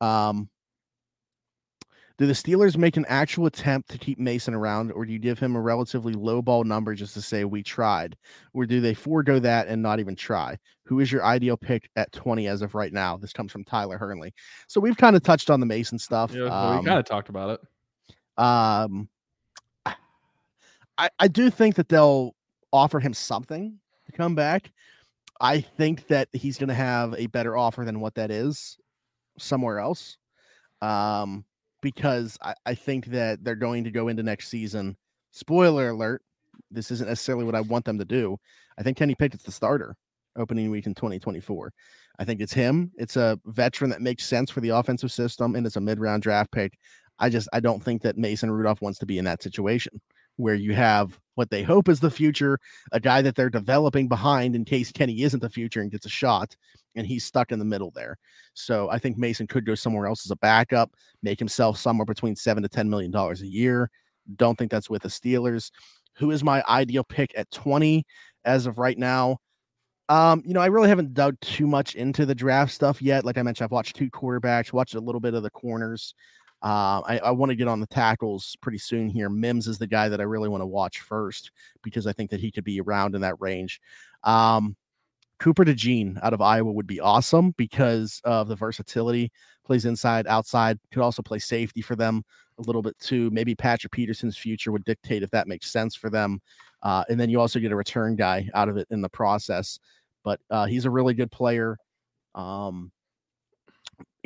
[0.00, 0.48] Um.
[2.18, 5.38] Do the Steelers make an actual attempt to keep Mason around, or do you give
[5.38, 8.16] him a relatively low ball number just to say we tried?
[8.52, 10.58] Or do they forego that and not even try?
[10.82, 13.16] Who is your ideal pick at 20 as of right now?
[13.16, 14.34] This comes from Tyler Hernley.
[14.66, 16.32] So we've kind of touched on the Mason stuff.
[16.32, 17.60] Yeah, um, we kind of talked about it.
[18.42, 19.08] um,
[20.98, 22.34] I, I do think that they'll
[22.72, 24.72] offer him something to come back.
[25.40, 28.76] I think that he's going to have a better offer than what that is
[29.38, 30.18] somewhere else.
[30.82, 31.44] Um,
[31.80, 34.96] because I, I think that they're going to go into next season.
[35.32, 36.22] Spoiler alert,
[36.70, 38.36] this isn't necessarily what I want them to do.
[38.78, 39.96] I think Kenny Pickett's the starter
[40.36, 41.72] opening week in 2024.
[42.18, 42.90] I think it's him.
[42.96, 46.22] It's a veteran that makes sense for the offensive system, and it's a mid round
[46.22, 46.74] draft pick.
[47.18, 50.00] I just I don't think that Mason Rudolph wants to be in that situation
[50.38, 52.58] where you have what they hope is the future,
[52.90, 56.08] a guy that they're developing behind in case Kenny isn't the future and gets a
[56.08, 56.56] shot,
[56.96, 58.16] and he's stuck in the middle there.
[58.54, 60.90] So I think Mason could go somewhere else as a backup,
[61.22, 63.90] make himself somewhere between seven to ten million dollars a year.
[64.36, 65.70] Don't think that's with the Steelers.
[66.16, 68.04] Who is my ideal pick at 20
[68.44, 69.38] as of right now?
[70.08, 73.24] Um, you know, I really haven't dug too much into the draft stuff yet.
[73.24, 76.14] Like I mentioned, I've watched two quarterbacks, watched a little bit of the corners.
[76.62, 79.28] Uh, I, I want to get on the tackles pretty soon here.
[79.28, 81.52] Mims is the guy that I really want to watch first
[81.82, 83.80] because I think that he could be around in that range.
[84.24, 84.76] Um,
[85.38, 89.30] Cooper DeJean out of Iowa would be awesome because of the versatility.
[89.64, 92.24] Plays inside, outside, could also play safety for them
[92.58, 93.30] a little bit too.
[93.30, 96.40] Maybe Patrick Peterson's future would dictate if that makes sense for them.
[96.82, 99.78] Uh, and then you also get a return guy out of it in the process.
[100.24, 101.76] But uh, he's a really good player.
[102.34, 102.90] Um,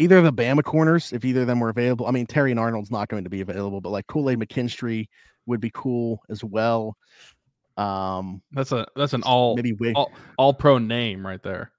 [0.02, 2.06] either of the Bama corners, if either of them were available.
[2.06, 5.08] I mean, Terrion Arnold's not going to be available, but like Kool Aid McKinstry
[5.46, 6.96] would be cool as well.
[7.76, 11.72] Um, That's a that's an all maybe Wig all, all pro name right there.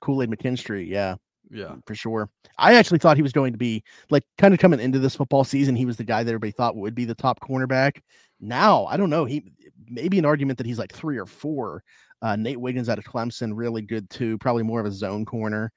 [0.00, 1.14] Kool Aid McKinstry, yeah,
[1.50, 1.76] Yeah.
[1.86, 2.30] for sure.
[2.58, 5.44] I actually thought he was going to be like kind of coming into this football
[5.44, 5.76] season.
[5.76, 8.00] He was the guy that everybody thought would be the top cornerback.
[8.40, 9.24] Now I don't know.
[9.24, 9.52] He
[9.88, 11.84] maybe an argument that he's like three or four.
[12.22, 14.36] Uh, Nate Wiggins out of Clemson, really good too.
[14.38, 15.72] Probably more of a zone corner.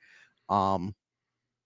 [0.49, 0.93] Um,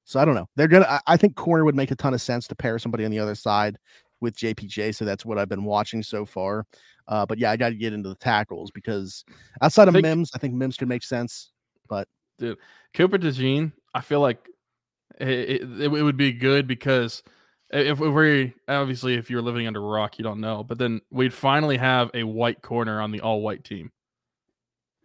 [0.08, 0.48] so I don't know.
[0.56, 0.86] They're gonna.
[0.88, 3.20] I, I think corner would make a ton of sense to pair somebody on the
[3.20, 3.78] other side
[4.22, 4.96] with JPJ.
[4.96, 6.66] So that's what I've been watching so far.
[7.10, 9.26] Uh, but yeah, I got to get into the tackles because
[9.62, 11.52] outside of Think- Mims, I think Mims could make sense.
[11.90, 12.08] But
[12.40, 12.58] dude,
[12.94, 14.48] Cooper DeJean, I feel like
[15.20, 15.28] it,
[15.62, 17.22] it, it would be good because
[17.70, 21.34] if we obviously if you're living under a rock, you don't know, but then we'd
[21.34, 23.92] finally have a white corner on the all white team.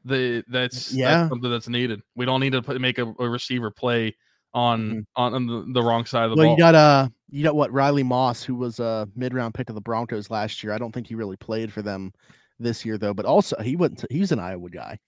[0.05, 1.11] The that's Yeah.
[1.11, 2.03] that's something that's needed.
[2.15, 4.15] We don't need to put, make a, a receiver play
[4.55, 6.41] on on, on the, the wrong side of the Mm-hmm.
[6.41, 6.57] well, ball.
[6.57, 9.75] you got uh, you got what Riley Moss, who was a mid round pick of
[9.75, 10.73] the Broncos last year.
[10.73, 12.13] I don't think he really played for them
[12.59, 13.15] this year though.
[13.15, 14.05] But also he wouldn't.
[14.11, 14.99] He's an Iowa guy.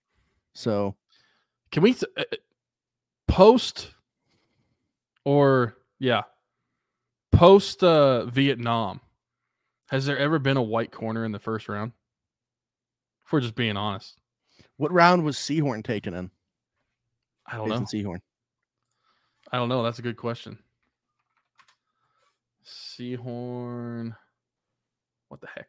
[0.54, 0.94] So
[1.72, 2.22] Can we uh,
[3.28, 3.90] post
[5.24, 6.22] or yeah,
[7.32, 9.00] post uh, Vietnam?
[9.88, 11.92] Has there ever been a white corner in the first round?
[13.26, 14.18] If we're just being honest,
[14.76, 16.30] what round was Sehorn taken in?
[17.46, 17.78] I don't know.
[17.80, 18.18] Jason Sehorn.
[19.54, 19.84] I don't know.
[19.84, 20.58] That's a good question.
[22.66, 24.16] Sehorn.
[25.28, 25.68] What the heck?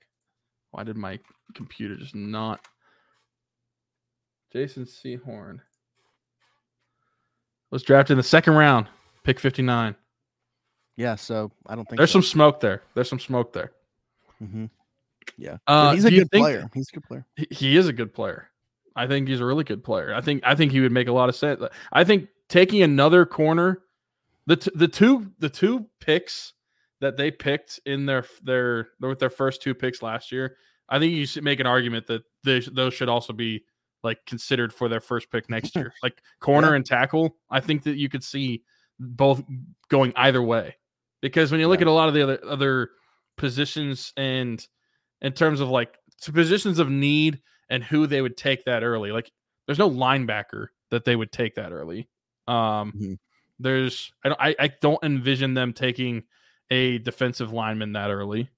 [0.72, 1.20] Why did my
[1.54, 2.66] computer just not?
[4.52, 5.60] Jason Sehorn
[7.70, 8.88] was drafted in the second round,
[9.24, 9.96] pick 59.
[10.98, 11.14] Yeah.
[11.14, 12.22] So I don't think There's so.
[12.22, 12.82] some smoke there.
[12.96, 13.72] There's some smoke there.
[14.42, 14.72] Mhm.
[15.38, 15.58] Yeah.
[15.68, 16.68] Uh, he's a good player.
[16.74, 17.26] He's a good player.
[17.36, 18.50] He, he is a good player.
[18.96, 20.12] I think he's a really good player.
[20.16, 21.62] I think I think he would make a lot of sense.
[21.94, 23.82] I think taking another corner,
[24.48, 26.54] the t- the two the two picks
[27.02, 30.58] that they picked in their their with their first two picks last year,
[30.90, 33.64] I think you should make an argument that they, those should also be
[34.04, 36.76] like considered for their first pick next year, like corner Yeah.
[36.76, 37.36] and tackle.
[37.50, 38.64] I think that you could see
[39.00, 39.44] both
[39.90, 40.76] going either way
[41.22, 41.86] because when you look Yeah.
[41.86, 42.90] at a lot of the other other
[43.38, 44.66] positions and
[45.22, 45.98] in terms of like
[46.34, 49.12] positions of need and who they would take that early.
[49.12, 49.32] Like
[49.66, 52.08] there's no linebacker that they would take that early.
[52.48, 53.18] Um Mhm.
[53.60, 56.24] there's I don't I, I don't envision them taking
[56.72, 58.50] a defensive lineman that early.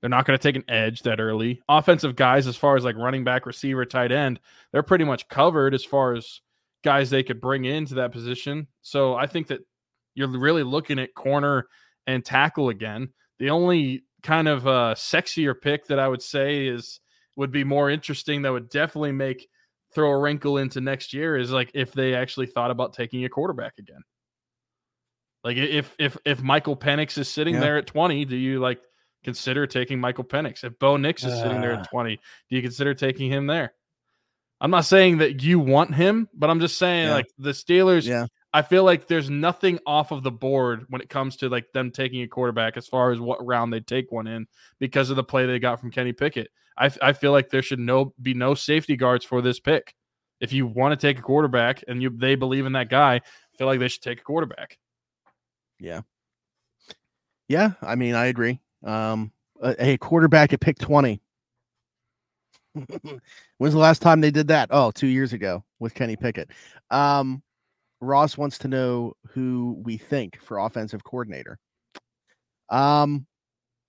[0.00, 1.60] They're not going to take an edge that early.
[1.68, 4.38] Offensive guys, as far as like running back, receiver, tight end,
[4.72, 6.40] they're pretty much covered as far as
[6.84, 8.68] guys they could bring into that position.
[8.80, 9.60] So I think that
[10.14, 11.66] you're really looking at corner
[12.06, 13.08] and tackle again.
[13.40, 17.00] The only kind of uh, sexier pick that I would say is
[17.34, 19.48] would be more interesting that would definitely make
[19.94, 23.28] throw a wrinkle into next year is like if they actually thought about taking a
[23.28, 24.02] quarterback again.
[25.44, 27.60] Like if if if Michael Penix is sitting Yeah.
[27.60, 28.80] there at 20, do you like
[29.24, 30.64] consider taking Michael Penix?
[30.64, 31.80] If Bo Nix is sitting there Uh.
[31.80, 33.72] at 20, do you consider taking him there?
[34.60, 37.14] I'm not saying that you want him, but I'm just saying Yeah.
[37.14, 38.26] like the Steelers Yeah.
[38.52, 41.90] I feel like there's nothing off of the board when it comes to like them
[41.90, 44.46] taking a quarterback as far as what round they take one in
[44.78, 46.48] because of the play they got from Kenny Pickett.
[46.78, 49.94] I, I feel like there should no be no safety guards for this pick.
[50.40, 53.56] If you want to take a quarterback and you they believe in that guy, I
[53.56, 54.78] feel like they should take a quarterback.
[55.78, 56.02] Yeah.
[57.48, 58.60] Yeah, I mean, I agree.
[58.84, 61.20] Um, a, a quarterback at pick 20.
[63.58, 64.68] When's the last time they did that?
[64.70, 66.50] Oh, two years ago with Kenny Pickett.
[66.90, 67.42] Um,
[68.00, 71.58] Ross wants to know who we think for offensive coordinator.
[72.70, 73.26] Um,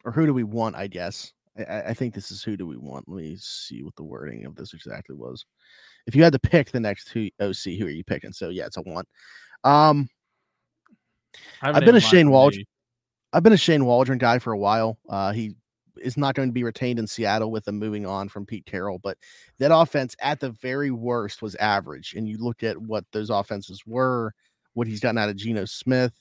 [0.04, 0.76] or who do we want?
[0.76, 1.34] I guess.
[1.58, 3.08] I, I think this is who do we want.
[3.08, 5.46] Let me see what the wording of this exactly was.
[6.08, 8.32] If you had to pick the next two OC, who are you picking?
[8.32, 9.06] So yeah, it's a one.
[9.64, 10.10] Um,
[11.62, 12.66] I've been a Shane Waldron.
[13.32, 14.98] I've been a Shane Waldron guy for a while.
[15.08, 15.56] Uh, he
[16.02, 19.00] is not going to be retained in Seattle with them moving on from Pete Carroll,
[19.00, 19.18] but
[19.60, 22.14] that offense at the very worst was average.
[22.16, 24.34] And you look at what those offenses were,
[24.74, 26.14] what he's gotten out of Geno Smith.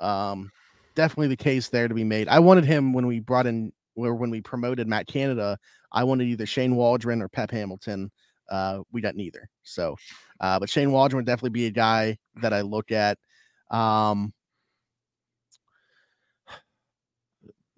[0.00, 0.50] Um,
[0.94, 2.28] definitely the case there to be made.
[2.28, 5.58] I wanted him when we brought in or when we promoted Matt Canada.
[5.92, 8.10] I wanted either Shane Waldron or Pep Hamilton.
[8.50, 9.48] Uh, we got neither.
[9.62, 9.96] So,
[10.40, 13.18] uh, but Shane Waldron would definitely be a guy that I look at.
[13.70, 14.32] Um,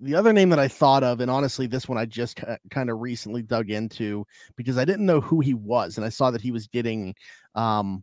[0.00, 2.40] the other name that I thought of, and honestly, this one I just
[2.70, 4.26] kind of recently dug into
[4.56, 7.14] because I didn't know who he was, and I saw that he was getting
[7.54, 8.02] um,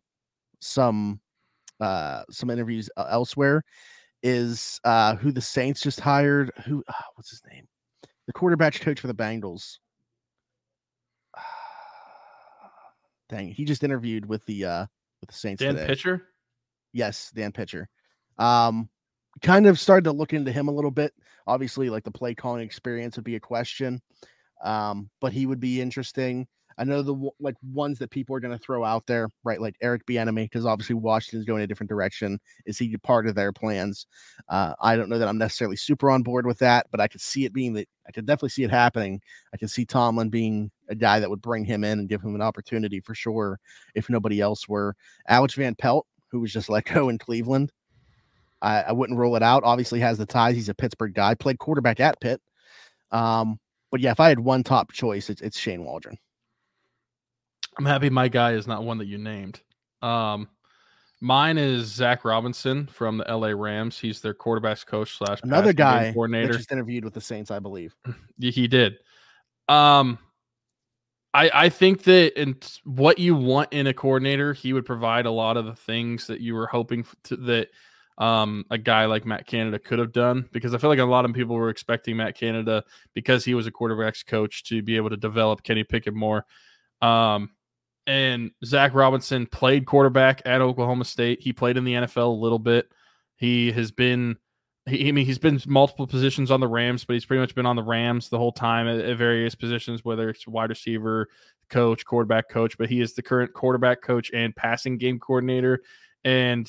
[0.60, 1.20] some
[1.80, 3.64] uh, some interviews uh, elsewhere.
[4.24, 6.52] Is uh, who the Saints just hired?
[6.66, 6.84] Who?
[6.88, 7.68] Uh, what's his name?
[8.28, 9.78] The quarterback coach for the Bengals.
[13.30, 14.86] Dang, he just interviewed with the uh
[15.22, 15.62] with the Saints.
[15.62, 15.88] Dan today.
[15.88, 16.24] Pitcher.
[16.94, 17.90] Yes, Dan Pitcher.
[18.38, 18.90] Um,
[19.42, 21.14] kind of started to look into him a little bit.
[21.48, 24.02] Obviously, like the play calling experience would be a question,
[24.64, 26.48] um, but he would be interesting.
[26.80, 29.60] I know the like ones that people are going to throw out there, right?
[29.60, 32.40] Like Eric Bieniemy, because obviously Washington's going a different direction.
[32.68, 34.06] Is he part of their plans?
[34.48, 37.22] Uh, I don't know that I'm necessarily super on board with that, but I could
[37.22, 39.20] see it being that I could definitely see it happening.
[39.54, 42.36] I could see Tomlin being a guy that would bring him in and give him
[42.36, 43.60] an opportunity for sure,
[43.96, 44.96] if nobody else were.
[45.28, 47.72] Alex Van Pelt, who was just let go in Cleveland,
[48.62, 49.64] I, I wouldn't rule it out.
[49.64, 50.56] Obviously, has the ties.
[50.56, 51.36] He's a Pittsburgh guy.
[51.36, 52.42] Played quarterback at Pitt.
[53.12, 53.60] Um,
[53.92, 56.18] but yeah, if I had one top choice, it's, it's Shane Waldron.
[57.78, 59.62] I'm happy my guy is not one that you named.
[60.02, 60.50] Um,
[61.22, 64.00] mine is Zac Robinson from the LA Rams.
[64.00, 66.54] He's their quarterbacks coach slash another guy coordinator.
[66.54, 67.96] Just interviewed with the Saints, I believe.
[68.40, 68.98] he did.
[69.70, 70.18] Um,
[71.34, 75.32] I I think that in what you want in a coordinator, he would provide a
[75.32, 77.70] lot of the things that you were hoping to, that
[78.18, 81.26] um, a guy like Matt Canada could have done because I feel like a lot
[81.26, 85.12] of people were expecting Matt Canada because he was a quarterbacks coach to be able
[85.12, 86.46] to develop Kenny Pickett more.
[87.02, 87.52] Um,
[88.08, 91.42] and Zac Robinson played quarterback at Oklahoma State.
[91.42, 92.88] He played in the NFL a little bit.
[93.36, 94.38] He has been,
[94.88, 97.66] he, I mean, he's been multiple positions on the Rams, but he's pretty much been
[97.66, 101.28] on the Rams the whole time at, at various positions, whether it's wide receiver
[101.70, 102.78] coach, quarterback coach.
[102.78, 105.82] But he is the current quarterback coach and passing game coordinator.
[106.24, 106.68] And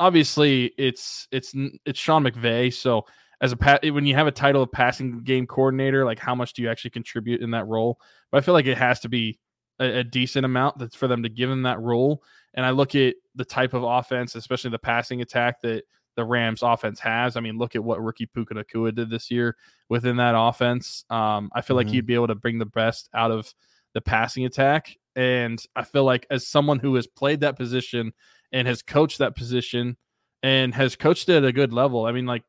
[0.00, 2.72] obviously it's it's it's Sean McVay.
[2.72, 3.04] So
[3.40, 6.54] as a pat, when you have a title of passing game coordinator, like how much
[6.54, 8.00] do you actually contribute in that role?
[8.32, 9.38] But I feel like it has to be
[9.78, 12.22] a, a decent amount that's for them to give him that role.
[12.54, 15.84] And I look at the type of offense, especially the passing attack that
[16.16, 17.36] the Rams offense has.
[17.36, 19.56] I mean, look at what rookie Puka Nacua did this year
[19.88, 21.04] within that offense.
[21.08, 21.86] Um, I feel mm-hmm.
[21.86, 23.54] like he'd be able to bring the best out of
[23.94, 24.96] the passing attack.
[25.14, 28.12] And I feel like as someone who has played that position
[28.52, 29.96] and has coached that position
[30.42, 32.06] and has coached it at a good level.
[32.06, 32.42] I mean, like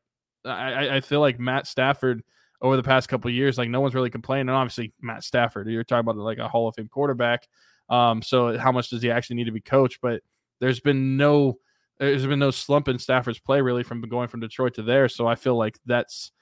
[0.44, 2.22] I, I feel like Matt Stafford
[2.60, 4.48] over the past couple years, like no one's really complaining.
[4.48, 7.46] And obviously, Matt Stafford, you're talking about like a Hall of Fame quarterback.
[7.88, 9.98] Um, so how much does he actually need to be coached?
[10.00, 10.22] But
[10.60, 11.58] there's been no
[11.98, 15.08] there's been no slump in Stafford's play really from going from Detroit to there.
[15.08, 16.32] So I feel like that's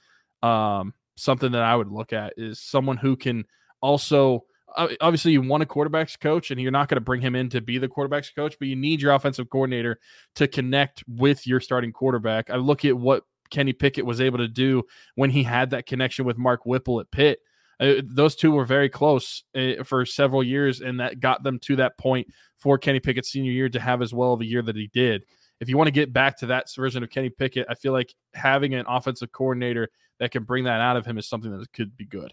[0.43, 3.45] um, something that I would look at is someone who can
[3.81, 4.45] also
[4.77, 7.61] obviously you want a quarterbacks coach and you're not going to bring him in to
[7.61, 9.99] be the quarterbacks coach but you need your offensive coordinator
[10.35, 12.51] to connect with your starting quarterback.
[12.51, 14.83] I look at what kenny pickett was able to do
[15.17, 17.41] when he had that connection with mark whipple at pitt.
[17.81, 21.77] Uh, those two were very close uh, for several years and that got them to
[21.77, 22.27] that point
[22.59, 25.25] for kenny pickett's senior year to have as well of a year that he did.
[25.61, 28.15] If you want to get back to that version of kenny pickett i feel like
[28.35, 31.97] having an offensive coordinator that can bring that out of him is something that could
[31.97, 32.33] be good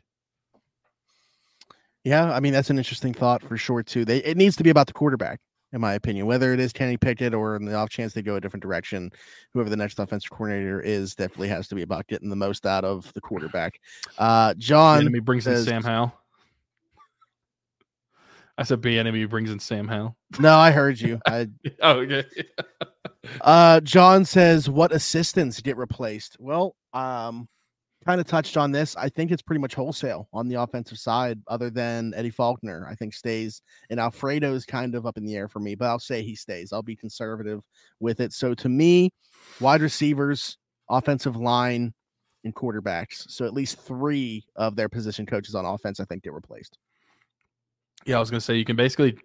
[2.08, 4.06] yeah, I mean that's an interesting thought for sure too.
[4.06, 5.42] They it needs to be about the quarterback,
[5.74, 6.26] in my opinion.
[6.26, 9.12] Whether it is Kenny Pickett or in the off chance they go a different direction,
[9.54, 12.86] whoever the next offensive coordinator is definitely has to be about getting the most out
[12.86, 13.82] of the quarterback.
[14.18, 16.14] Uh John enemy brings says, in Sam Howell.
[18.58, 20.16] I said Bieniemy brings in Sam Howell.
[20.40, 21.20] No, I heard you.
[21.28, 21.50] I,
[21.82, 22.26] oh, okay.
[23.42, 27.48] uh, John says, "What assistants get replaced?" Well, um,
[28.08, 28.96] kind of touched on this.
[28.96, 32.88] I think it's pretty much wholesale on the offensive side, other than Eddie Faulkner.
[32.90, 35.86] I think stays, and Alfredo is kind of up in the air for me, but
[35.86, 36.72] I'll say he stays.
[36.72, 37.62] I'll be conservative
[38.00, 38.32] with it.
[38.32, 39.12] So to me,
[39.60, 40.58] wide receivers,
[40.90, 41.94] offensive line,
[42.46, 43.30] and quarterbacks.
[43.30, 46.78] So at least three of their position coaches on offense, I think, get replaced.
[48.06, 49.18] Yeah, I was gonna say you can basically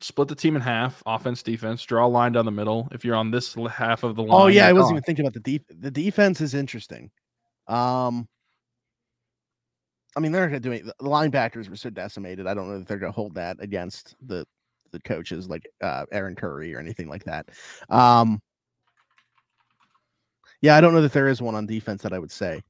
[0.00, 2.88] split the team in half, offense, defense, draw a line down the middle.
[2.90, 5.24] If you're on this half of the oh, line, Oh yeah, I wasn't even thinking
[5.24, 5.64] about the deep.
[5.68, 7.12] The defense is interesting.
[7.66, 8.28] Um,
[10.16, 12.46] I mean, they're doing the linebackers were so decimated.
[12.46, 14.46] I don't know that they're going to hold that against the
[14.92, 17.48] the coaches like uh, Aaron Curry or anything like that.
[17.88, 18.40] Um,
[20.60, 22.62] yeah, I don't know that there is one on defense that I would say.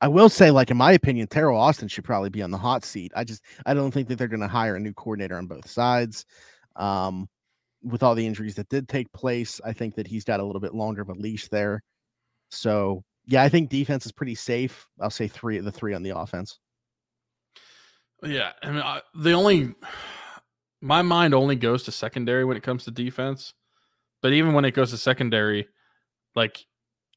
[0.00, 2.84] I will say, like in my opinion, Teryl Austin should probably be on the hot
[2.84, 3.12] seat.
[3.16, 5.68] I just I don't think that they're going to hire a new coordinator on both
[5.68, 6.26] sides.
[6.76, 7.28] Um,
[7.82, 10.60] with all the injuries that did take place, I think that he's got a little
[10.60, 11.82] bit longer of a leash there.
[12.50, 14.86] So yeah, I think defense is pretty safe.
[15.00, 16.58] I'll say three of the three on the offense.
[18.22, 19.74] Yeah, I mean, I, the only
[20.80, 23.52] my mind only goes to secondary when it comes to defense.
[24.22, 25.68] But even when it goes to secondary,
[26.34, 26.64] like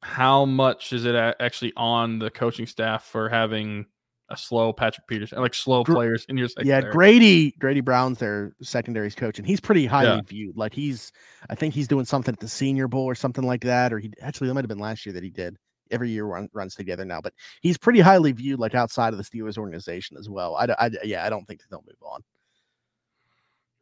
[0.01, 3.85] how much is it actually on the coaching staff for having
[4.29, 6.83] a slow Patrick Peterson, like slow players in your secondary.
[6.83, 6.91] Yeah.
[6.91, 10.21] Grady Grady Brown's their secondaries coach, and he's pretty highly Yeah.
[10.25, 10.55] viewed.
[10.55, 11.11] Like he's,
[11.49, 14.11] I think he's doing something at the Senior Bowl or something like that, or he
[14.21, 15.57] actually that might have been last year that he did.
[15.91, 19.23] Every year run, runs together now, but he's pretty highly viewed, like outside of the
[19.23, 20.55] Steelers organization as well.
[20.55, 22.23] I, I yeah, I don't think they'll move on.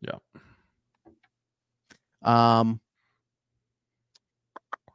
[0.02, 0.20] Yeah.
[2.24, 2.80] Um.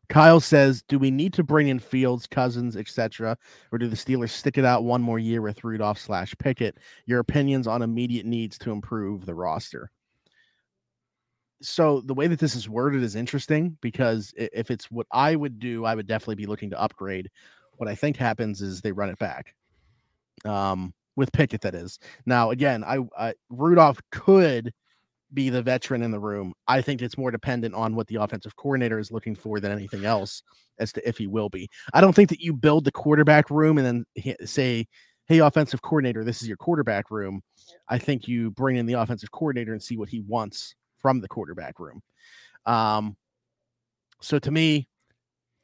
[0.08, 3.38] Kyle says, "Do we need to bring in Fields, Cousins, etc.,
[3.72, 6.76] or do the Steelers stick it out one more year with Rudolph slash Pickett?
[7.06, 9.90] Your opinions on immediate needs to improve the roster."
[11.62, 15.58] So the way that this is worded is interesting because if it's what I would
[15.58, 17.30] do, I would definitely be looking to upgrade.
[17.76, 19.54] What I think happens is they run it back,
[20.44, 21.60] um, with Pickett.
[21.62, 24.72] That is now again, I, I Rudolph could
[25.32, 26.52] be the veteran in the room.
[26.68, 30.04] I think it's more dependent on what the offensive coordinator is looking for than anything
[30.04, 30.42] else
[30.78, 31.68] as to if he will be.
[31.94, 34.86] I don't think that you build the quarterback room and then say,
[35.26, 37.42] "Hey, offensive coordinator, this is your quarterback room."
[37.88, 41.28] I think you bring in the offensive coordinator and see what he wants from the
[41.28, 42.00] quarterback room.
[42.64, 43.16] Um,
[44.20, 44.88] so to me,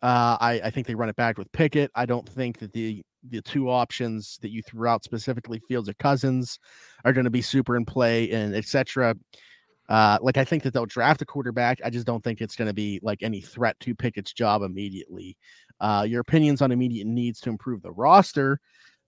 [0.02, 1.90] uh, I, I think they run it back with Pickett.
[1.94, 5.94] I don't think that the the two options that you threw out specifically, Fields or
[5.94, 6.58] Cousins,
[7.04, 9.16] are going to be super in play and etc.
[9.88, 11.78] Uh, like I think that they'll draft a quarterback.
[11.84, 15.36] I just don't think it's going to be like any threat to Pickett's job immediately.
[15.80, 18.60] Uh, your opinions on immediate needs to improve the roster,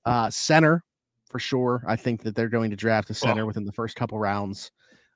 [0.07, 0.83] uh, center
[1.31, 1.85] for sure.
[1.87, 3.47] I think that they're going to draft a center Oh.
[3.47, 4.73] within the first couple rounds.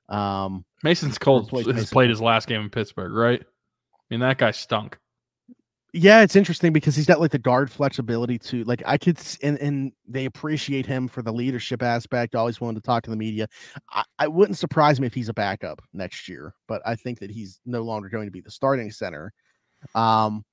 [0.09, 3.41] Um, Mason's cold Replace has Mason played his last game in Pittsburgh, right?
[3.41, 4.97] I mean, that guy stunk.
[5.97, 9.57] Yeah, it's interesting because he's got like the guard flexibility to like I could and
[9.59, 13.47] and they appreciate him for the leadership aspect, always willing to talk to the media.
[13.93, 17.31] I, I wouldn't surprise me if he's a backup next year, but I think that
[17.31, 19.31] he's no longer going to be the starting center.
[19.93, 20.43] Um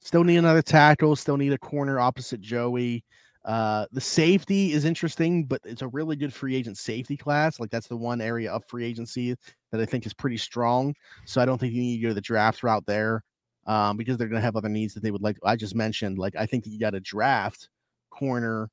[0.00, 3.04] still need another tackle, still need a corner opposite Joey.
[3.44, 7.58] Uh the safety is interesting, but it's a really good free agent safety class.
[7.58, 9.34] Like that's the one area of free agency
[9.72, 10.94] that I think is pretty strong.
[11.24, 13.24] So I don't think you need to go the draft route there
[13.66, 15.36] um, because they're going to have other needs that they would like.
[15.44, 17.68] I just mentioned, like, I think you got to draft
[18.10, 18.68] corner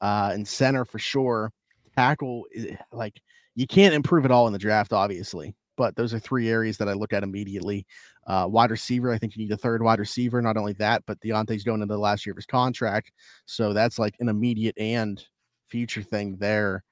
[0.00, 1.52] uh, and center for sure.
[1.96, 2.44] Tackle,
[2.92, 3.20] like,
[3.54, 6.90] you can't improve at all in the draft, obviously, but those are three areas that
[6.90, 7.86] I look at immediately.
[8.26, 10.42] Uh, wide receiver, I think you need a third wide receiver.
[10.42, 13.12] Not only that, but Diontae's going into the last year of his contract,
[13.46, 15.24] so that's like an immediate and
[15.68, 16.84] future thing there.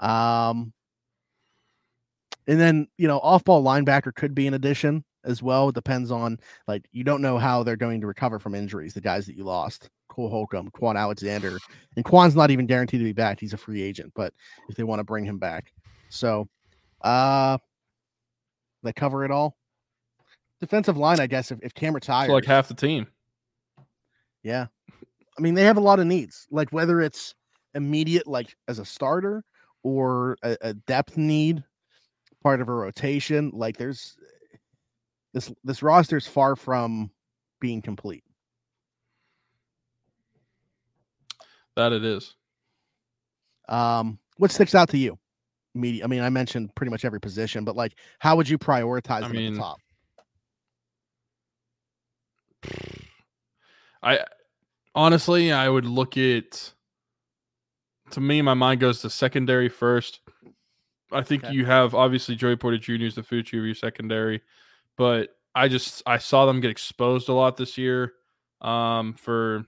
[0.00, 0.72] Um,
[2.48, 5.68] and then you know, off ball linebacker could be an addition as well.
[5.68, 8.92] It depends on like you don't know how they're going to recover from injuries.
[8.92, 11.60] The guys that you lost, Cole Holcomb, Kwon Alexander,
[11.94, 13.38] and Kwon's not even guaranteed to be back.
[13.38, 14.34] He's a free agent, but
[14.68, 15.72] if they want to bring him back,
[16.08, 16.48] so
[17.02, 17.58] uh,
[18.86, 19.56] they cover it all.
[20.60, 21.50] Defensive line, I guess.
[21.50, 23.06] If, if Cam retires, So like half the team.
[24.42, 24.66] yeah.
[25.38, 27.34] I mean, they have a lot of needs, like whether it's
[27.74, 29.44] immediate, like as a starter,
[29.82, 31.62] or a, a depth need,
[32.42, 33.50] part of a rotation.
[33.52, 34.16] Like there's
[35.34, 37.10] this this roster is far from
[37.60, 38.24] being complete.
[41.76, 42.34] That it is.
[43.68, 45.18] Um, what sticks out to you?
[45.76, 46.04] Media.
[46.04, 49.28] I mean, I mentioned pretty much every position, but like, how would you prioritize I
[49.28, 49.80] them at the top?
[54.02, 54.20] I
[54.94, 56.72] honestly, I would look at.
[58.12, 60.20] To me, my mind goes to secondary first,
[61.12, 61.52] I think Okay.
[61.54, 63.04] you have obviously Joey Porter Jr.
[63.06, 64.42] is the future of your secondary,
[64.96, 68.14] but I just I saw them get exposed a lot this year
[68.60, 69.64] um, for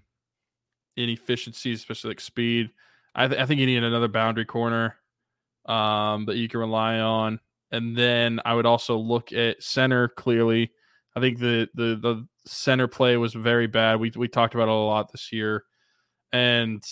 [0.96, 2.70] inefficiencies, especially like speed.
[3.14, 4.96] I, th- I think you need another boundary corner
[5.68, 7.38] um, that you can rely on,
[7.70, 10.08] and then I would also look at center.
[10.08, 10.72] Clearly,
[11.14, 14.00] I think the the the center play was very bad.
[14.00, 15.64] We we talked about it a lot this year,
[16.32, 16.82] and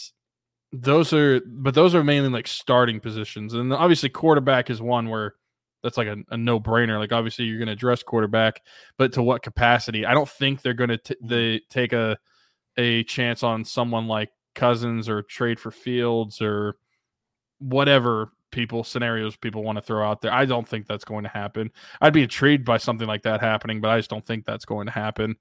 [0.72, 5.34] those are but those are mainly like starting positions, and obviously quarterback is one where
[5.82, 6.98] that's like a, a no brainer.
[6.98, 8.60] Like obviously you're going to address quarterback,
[8.98, 10.04] but to what capacity?
[10.04, 12.18] I don't think they're going to they take a
[12.76, 16.76] a chance on someone like Cousins or trade for Fields or
[17.58, 20.32] whatever people scenarios people want to throw out there.
[20.32, 21.70] I don't think that's going to happen.
[22.00, 24.86] I'd be intrigued by something like that happening, but I just don't think that's going
[24.86, 25.36] to happen.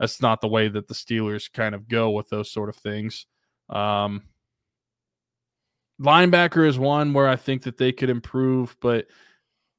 [0.00, 3.26] That's not the way that the Steelers kind of go with those sort of things.
[3.68, 4.22] Um,
[6.02, 9.06] linebacker is one where I think that they could improve, but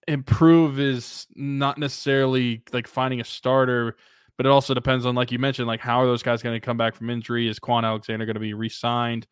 [0.08, 3.98] improve is not necessarily like finding a starter,
[4.38, 6.66] but it also depends on, like you mentioned, like how are those guys going to
[6.66, 7.50] come back from injury?
[7.50, 9.28] Is Kwon Alexander going to be re-signed?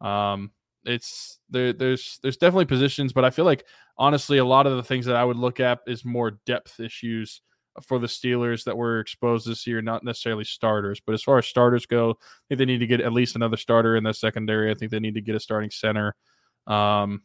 [0.00, 0.52] Um,
[0.84, 1.72] it's there.
[1.72, 3.66] There's there's definitely positions, but I feel like
[3.98, 7.42] honestly, a lot of the things that I would look at is more depth issues
[7.82, 11.00] for the Steelers that were exposed this year, not necessarily starters.
[11.04, 13.56] But as far as starters go, I think they need to get at least another
[13.56, 14.70] starter in the secondary.
[14.70, 16.14] I think they need to get a starting center.
[16.66, 17.22] Um,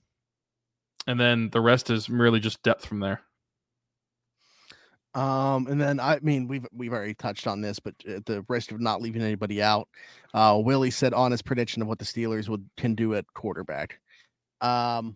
[1.07, 3.21] and then the rest is really just depth from there.
[5.15, 8.71] Um, and then I mean we've we've already touched on this, but at the risk
[8.71, 9.87] of not leaving anybody out,
[10.33, 13.99] uh, Willie said honest prediction of what the Steelers would can do at quarterback.
[14.59, 15.15] Um,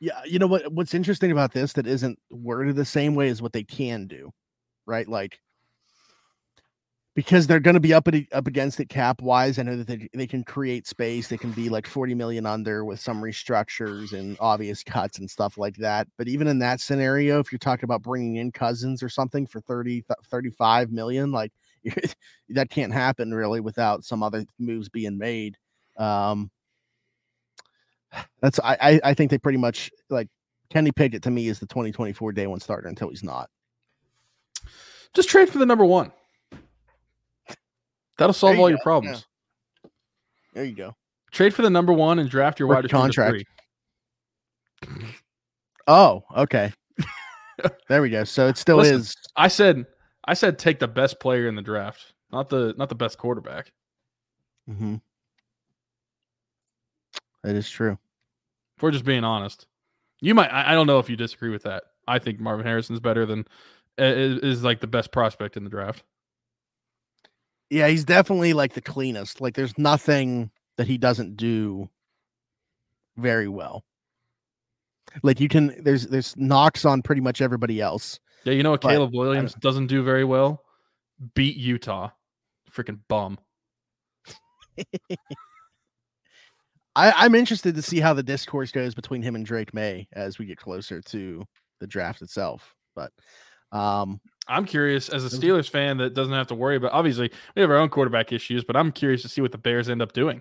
[0.00, 0.72] yeah, you know what?
[0.72, 4.30] What's interesting about this that isn't worded the same way as what they can do,
[4.86, 5.06] right?
[5.06, 5.40] Like
[7.18, 9.58] because they're going to be up at, up against it cap wise.
[9.58, 11.26] I know that they, they can create space.
[11.26, 15.58] They can be like 40 million under with some restructures and obvious cuts and stuff
[15.58, 16.06] like that.
[16.16, 19.60] But even in that scenario, if you're talking about bringing in Cousins or something for
[19.60, 21.50] 30, 35 million, like
[22.50, 25.56] that can't happen really without some other moves being made.
[25.96, 26.52] Um,
[28.40, 30.28] that's, I, I, think they pretty much like
[30.70, 33.50] Kenny Pickett to me is the 2024 day one starter until he's not.
[35.14, 36.12] Just trade for the number one.
[38.18, 39.26] That'll solve all your go, problems.
[40.52, 40.94] There you go.
[41.30, 43.44] Trade for the number one and draft your wide contract.
[45.86, 46.72] Oh, okay.
[47.88, 48.24] there we go.
[48.24, 49.14] So it still Listen, is.
[49.36, 49.86] I said
[50.24, 53.72] I said take the best player in the draft, not the not the best quarterback.
[54.68, 54.96] Mm-hmm.
[57.44, 57.98] That is true.
[58.76, 59.66] If we're just being honest,
[60.20, 60.48] you might.
[60.48, 61.84] I, I don't know if you disagree with that.
[62.06, 63.46] I think Marvin Harrison's better than
[63.96, 66.02] is, is like the best prospect in the draft.
[67.70, 69.40] Yeah, he's definitely like the cleanest.
[69.40, 71.88] Like there's nothing that he doesn't do
[73.16, 73.84] very well.
[75.22, 78.20] Like you can there's there's knocks on pretty much everybody else.
[78.44, 80.62] Yeah, you know what But- Caleb Williams doesn't do very well?
[81.34, 82.10] Beat Utah.
[82.70, 83.38] Freaking bum.
[86.96, 90.38] I, I'm interested to see how the discourse goes between him and Drake Maye as
[90.38, 91.44] we get closer to
[91.80, 92.74] the draft itself.
[92.94, 93.12] But
[93.72, 96.92] um I'm curious as a Steelers fan that doesn't have to worry about.
[96.92, 99.88] Obviously, we have our own quarterback issues, but I'm curious to see what the Bears
[99.88, 100.40] end up doing.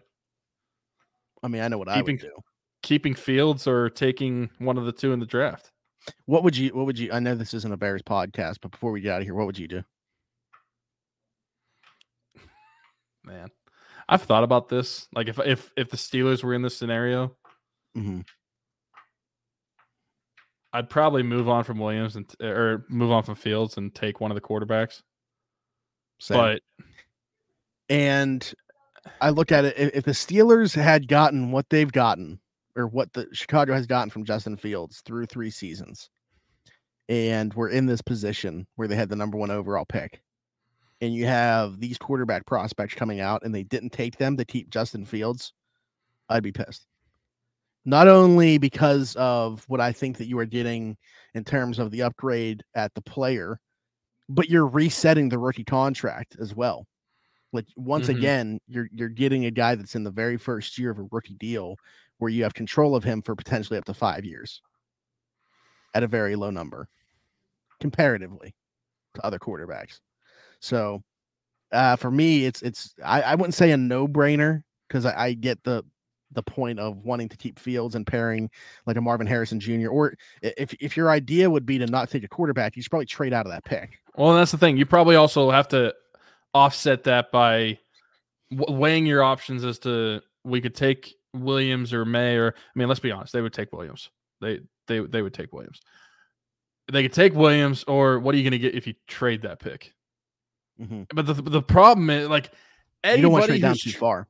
[1.43, 2.41] I mean I know what Keeping- I would do.
[2.83, 5.71] Keeping Fields or taking one of the two in the draft.
[6.25, 8.91] What would you what would you I know this isn't a Bears podcast, but before
[8.91, 9.83] we get out of here, what would you do?
[13.23, 13.49] Man,
[14.07, 15.07] I've thought about this.
[15.13, 17.35] Like if if if the Steelers were in this scenario,
[17.97, 18.21] Mm-hmm.
[20.73, 24.31] I'd probably move on from Williams and or move on from Fields and take one
[24.31, 25.01] of the quarterbacks.
[26.37, 26.61] But
[27.89, 28.53] and
[29.21, 32.39] I look at it if, if the Steelers had gotten what they've gotten
[32.75, 36.09] or what the Chicago has gotten from Justin Fields through three seasons,
[37.07, 40.21] and we're in this position where they had the number one overall pick,
[41.01, 44.69] and you have these quarterback prospects coming out and they didn't take them to keep
[44.69, 45.53] Justin Fields,
[46.29, 46.86] I'd be pissed.
[47.87, 50.97] Not only because of what I think that you are getting
[51.35, 53.59] in terms of the upgrade at the player,
[54.29, 56.87] but you're resetting the rookie contract as well.
[57.53, 58.11] Like once Mhm.
[58.11, 61.35] again, you're you're getting a guy that's in the very first year of a rookie
[61.35, 61.77] deal
[62.19, 64.61] where you have control of him for potentially up to five years
[65.93, 66.87] at a very low number
[67.79, 68.55] comparatively
[69.15, 69.99] to other quarterbacks.
[70.61, 71.03] So
[71.71, 75.33] uh, for me, it's it's I, I wouldn't say a no brainer because I, I
[75.33, 75.83] get the
[76.31, 78.49] the point of wanting to keep Fields and pairing
[78.85, 79.87] like a Marvin Harrison Jr.
[79.87, 83.05] Or if if your idea would be to not take a quarterback, you should probably
[83.05, 83.99] trade out of that pick.
[84.15, 84.77] well, that's the thing.
[84.77, 85.93] You probably also have to
[86.53, 87.77] offset that by
[88.51, 92.99] weighing your options as to we could take Williams or Maye or I mean, let's
[92.99, 94.09] be honest, they would take Williams.
[94.41, 95.79] They they they would take Williams.
[96.91, 99.59] They could take Williams, or what are you going to get if you trade that
[99.59, 99.93] pick?
[100.81, 101.03] Mm-hmm.
[101.13, 102.51] But the the problem is like
[103.03, 104.27] You don't want to anybody trade down too far.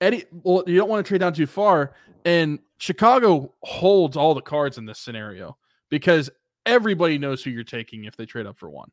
[0.00, 1.94] Eddie, well, you don't want to trade down too far,
[2.24, 5.56] and Chicago holds all the cards in this scenario
[5.90, 6.30] because
[6.64, 8.90] everybody knows who you're taking if they trade up for one.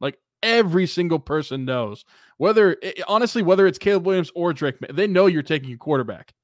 [0.00, 2.04] Like every single person knows
[2.36, 6.34] whether, i- honestly, whether it's Caleb Williams or Drake, they know you're taking a quarterback,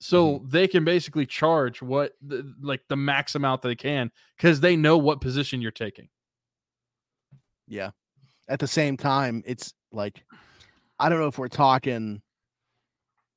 [0.00, 0.48] so mm-hmm.
[0.48, 4.76] they can basically charge what the, like the max amount that they can because they
[4.76, 6.08] know what position you're taking.
[7.68, 7.90] Yeah.
[8.48, 10.24] At the same time, it's like
[10.98, 12.22] I don't know if we're talking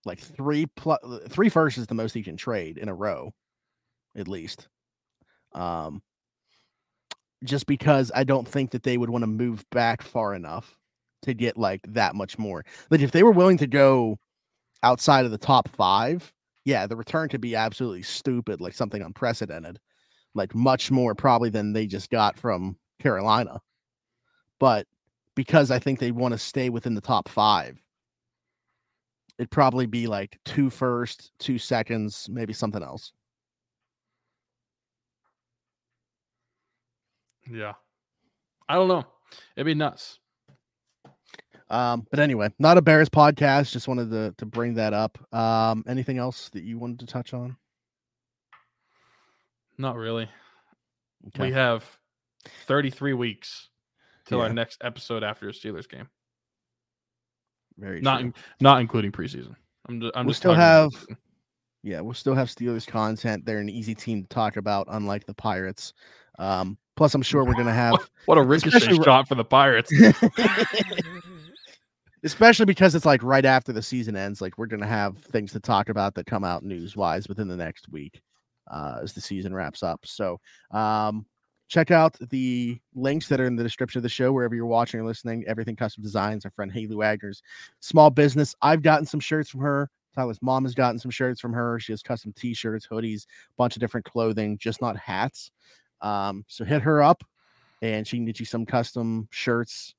[0.10, 0.99] like three plus
[1.30, 3.32] three first is the most you can trade in a row,
[4.16, 4.68] at least.
[5.53, 6.01] Um,
[7.43, 10.76] just because I don't think that they would want to move back far enough
[11.22, 12.66] to get like that much more.
[12.89, 14.18] Like if they were willing to go
[14.84, 16.34] outside of the top five,
[16.66, 19.80] yeah, the return could be absolutely stupid, like something unprecedented,
[20.34, 23.62] like much more probably than they just got from Carolina.
[24.60, 24.88] But
[25.36, 27.80] because I think they want to stay within the top five,
[29.40, 33.14] it'd probably be like two first, two seconds, maybe something else.
[37.50, 37.74] Yeah,
[38.68, 39.06] I don't know.
[39.56, 40.20] It'd be nuts.
[41.72, 43.72] Um, but anyway, not a Bears podcast.
[43.72, 45.18] Just wanted to to bring that up.
[45.34, 47.56] Um, anything else that you wanted to touch on?
[49.78, 50.30] Not really.
[51.30, 51.48] Okay.
[51.48, 51.86] We have
[52.68, 53.70] 33 weeks
[54.26, 56.10] till our next episode after a Steelers game.
[57.80, 59.56] Very Not in, not including preseason.
[59.88, 60.92] I'm just, I'm We'll just still have-
[61.82, 63.46] yeah, we'll still have Steelers content.
[63.46, 65.94] They're an easy team to talk about, unlike the Pirates.
[66.38, 69.92] Um, plus, I'm sure we're gonna have what a ricochet shot for the Pirates.
[72.24, 75.52] especially because it's like right after the season ends like we're going to have things
[75.54, 78.22] to talk about that come out news wise within the next week
[78.70, 80.38] uh, as the season wraps up so
[80.72, 81.26] um,
[81.70, 85.00] check out the links that are in the description of the show wherever you're watching
[85.00, 85.46] or listening.
[85.48, 87.42] Everything custom designs our friend haley wagner's
[87.80, 88.56] small business.
[88.62, 89.90] I've gotten some shirts from her.
[90.16, 91.80] Tyler's mom has gotten some shirts from her.
[91.80, 93.26] She has custom t-shirts hoodies
[93.58, 95.52] bunch of different clothing just not hats.
[96.02, 97.24] Um, so hit her up
[97.82, 99.94] and she can get you some custom shirts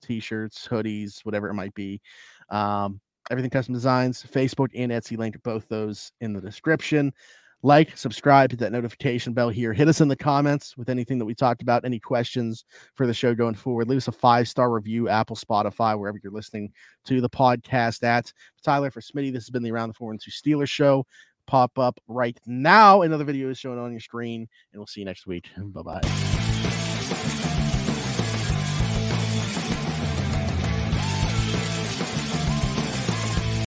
[0.00, 2.00] t-shirts, hoodies, whatever it might be.
[2.48, 3.00] Um,
[3.30, 7.12] everything custom designs, Facebook and Etsy link both those in the description.
[7.62, 9.72] Like, subscribe, hit that notification bell here.
[9.74, 13.12] Hit us in the comments with anything that we talked about, any questions for the
[13.12, 13.88] show going forward.
[13.88, 16.72] Leave us a five star review, Apple, Spotify, wherever you're listening
[17.04, 18.32] to the podcast at.
[18.62, 21.06] Tyler, for Smitty, this has been the Around the Two Steelers show.
[21.46, 23.02] Pop up right now.
[23.02, 25.48] Another video is showing on your screen, and we'll see you next week.
[25.58, 27.46] Bye bye.